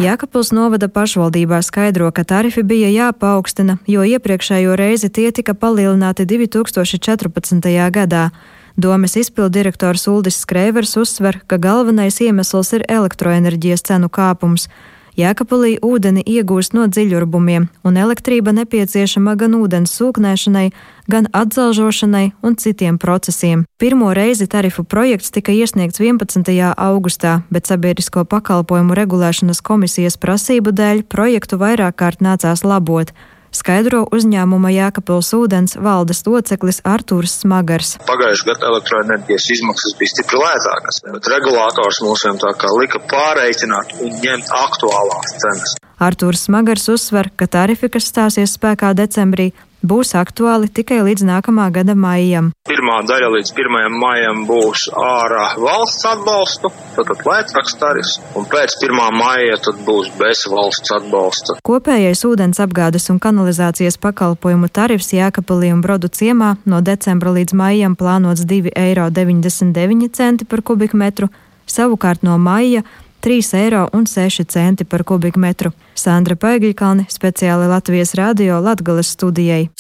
Jākapils 0.05 0.53
novada 0.53 0.91
pašvaldībā 0.93 1.63
skaidro, 1.65 2.11
ka 2.13 2.27
tarifi 2.29 2.65
bija 2.67 2.91
jāpaukstina, 2.93 3.79
jo 3.89 4.05
iepriekšējo 4.05 4.77
reizi 4.77 5.09
tie 5.09 5.31
tika 5.33 5.57
palielināti 5.57 6.29
2014. 6.29 7.73
gadā. 7.95 8.29
Domes 8.77 9.15
izpildirektors 9.15 10.09
Uldis 10.11 10.41
Skrēvers 10.43 10.97
uzsver, 10.99 11.39
ka 11.47 11.61
galvenais 11.63 12.19
iemesls 12.19 12.73
ir 12.75 12.83
elektroenerģijas 12.91 13.87
cenu 13.87 14.11
kāpums. 14.11 14.67
Jēkabulī 15.15 15.77
ūdeni 15.79 16.25
iegūst 16.27 16.75
no 16.75 16.89
dziļurbumiem, 16.91 17.69
un 17.87 17.99
elektrība 18.03 18.51
nepieciešama 18.57 19.37
gan 19.39 19.53
ūdens 19.55 19.93
sūknēšanai, 19.95 20.73
gan 21.07 21.29
atzelžošanai 21.31 22.33
un 22.43 22.57
citiem 22.59 22.99
procesiem. 22.99 23.63
Pirmo 23.79 24.11
reizi 24.11 24.49
tarifu 24.51 24.83
projekts 24.83 25.31
tika 25.31 25.55
iesniegts 25.55 26.03
11. 26.03 26.51
augustā, 26.75 27.37
bet 27.55 27.71
sabiedrisko 27.71 28.25
pakalpojumu 28.27 28.99
regulēšanas 28.99 29.63
komisijas 29.63 30.19
prasību 30.19 30.75
dēļ 30.75 31.05
projektu 31.07 31.63
vairāk 31.63 31.95
kārt 32.03 32.27
nācās 32.27 32.67
labot 32.67 33.15
skaidro 33.55 34.03
uzņēmuma 34.15 34.73
Jēkabils 34.75 35.31
ūdens 35.39 35.77
valdes 35.81 36.25
loceklis 36.27 36.81
Artūrs 36.87 37.39
Smagars. 37.43 37.95
Pagājušajā 38.09 38.51
gadā 38.51 38.71
elektroenerģijas 38.73 39.51
izmaksas 39.57 39.97
bija 40.01 40.13
stipri 40.13 40.41
lētākas, 40.43 41.01
bet 41.09 41.31
regulators 41.33 42.03
mums 42.05 42.27
tā 42.43 42.55
kā 42.59 42.73
lika 42.79 43.03
pārreikināt 43.11 43.95
un 44.01 44.19
ņemt 44.25 44.51
aktuālās 44.65 45.37
cenas. 45.39 45.77
Artūrs 46.03 46.49
Smagars 46.49 46.89
uzsver, 46.91 47.31
ka 47.39 47.47
tarifi, 47.47 47.89
kas 47.93 48.11
stāsies 48.11 48.57
spēkā 48.59 48.93
decembrī, 48.99 49.53
būs 49.85 50.15
aktuāli 50.17 50.71
tikai 50.73 51.03
līdz 51.05 51.27
nākamā 51.29 51.69
gada 51.75 51.95
maijam. 51.95 52.51
Pirmā 52.69 52.97
daļa 53.09 53.29
līdz 53.37 53.53
1. 53.53 53.97
maijam 54.01 54.43
būs 54.49 54.87
ārā 54.97 55.47
valsts 55.61 56.09
atbalstu, 56.09 56.73
tad 56.97 57.13
lētāks 57.29 57.77
tarifs, 57.81 58.17
un 58.39 58.49
pēc 58.51 58.79
1. 58.81 59.05
maija 59.19 59.61
tad 59.67 59.85
būs 59.87 60.11
bez 60.19 60.47
valsts 60.51 60.95
atbalsta. 60.97 61.59
Kopējais 61.69 62.25
ūdens 62.29 62.61
apgādes 62.65 63.11
un 63.13 63.21
kanalizācijas 63.23 64.01
pakalpojumu 64.01 64.73
tarifs 64.73 65.13
Jēkabulī 65.15 65.75
un 65.77 65.85
Brodu 65.85 66.09
ciemā 66.09 66.55
no 66.65 66.81
decembra 66.81 67.35
līdz 67.37 67.57
maijam 67.61 67.97
plānots 68.01 68.47
2,99 68.49 68.73
eiro 68.81 70.45
par 70.49 70.63
kubikmetru, 70.65 71.29
savukārt 71.69 72.25
no 72.25 72.39
maija 72.39 72.85
3,06 73.25 74.57
eiro 74.61 74.85
par 74.85 75.01
kubikmetru. 75.09 75.71
Sandra 75.97 76.37
Paigļkalne 76.37 77.07
speciāli 77.09 77.71
Latvijas 77.71 78.13
radio 78.21 78.59
Latgales 78.61 79.15
studijai. 79.17 79.71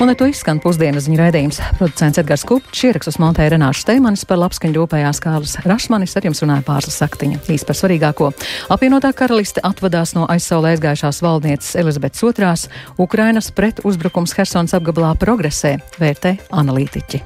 Un 0.00 0.08
ar 0.08 0.16
to 0.16 0.28
izskan 0.28 0.56
pusdienas 0.64 1.04
ziņu 1.04 1.18
raidījums. 1.20 1.60
Producents 1.76 2.22
Edgars 2.22 2.46
Kupčs, 2.48 2.86
ierakstus 2.88 3.20
montēja 3.20 3.52
Renāša 3.52 3.84
Steimanis 3.84 4.24
par 4.28 4.40
labskaņu 4.40 4.78
rūpējās 4.78 5.20
Kārlis 5.24 5.58
Rašmanis, 5.68 6.16
ar 6.16 6.30
jums 6.30 6.40
runāja 6.44 6.64
pārslas 6.64 6.96
saktiņa. 7.04 7.44
Īsti 7.44 7.68
par 7.68 7.80
svarīgāko. 7.80 8.32
Apvienotā 8.72 9.12
karaliste 9.16 9.60
atvadās 9.68 10.16
no 10.16 10.24
aizsaulē 10.32 10.78
aizgājušās 10.78 11.20
valdnieces 11.24 11.76
Elizabetes 11.76 12.24
II. 12.24 12.68
Ukrainas 13.04 13.52
pret 13.52 13.84
uzbrukums 13.84 14.32
Helsonas 14.40 14.76
apgabalā 14.80 15.12
progresē, 15.20 15.76
vērtē 16.00 16.38
analītiķi. 16.56 17.24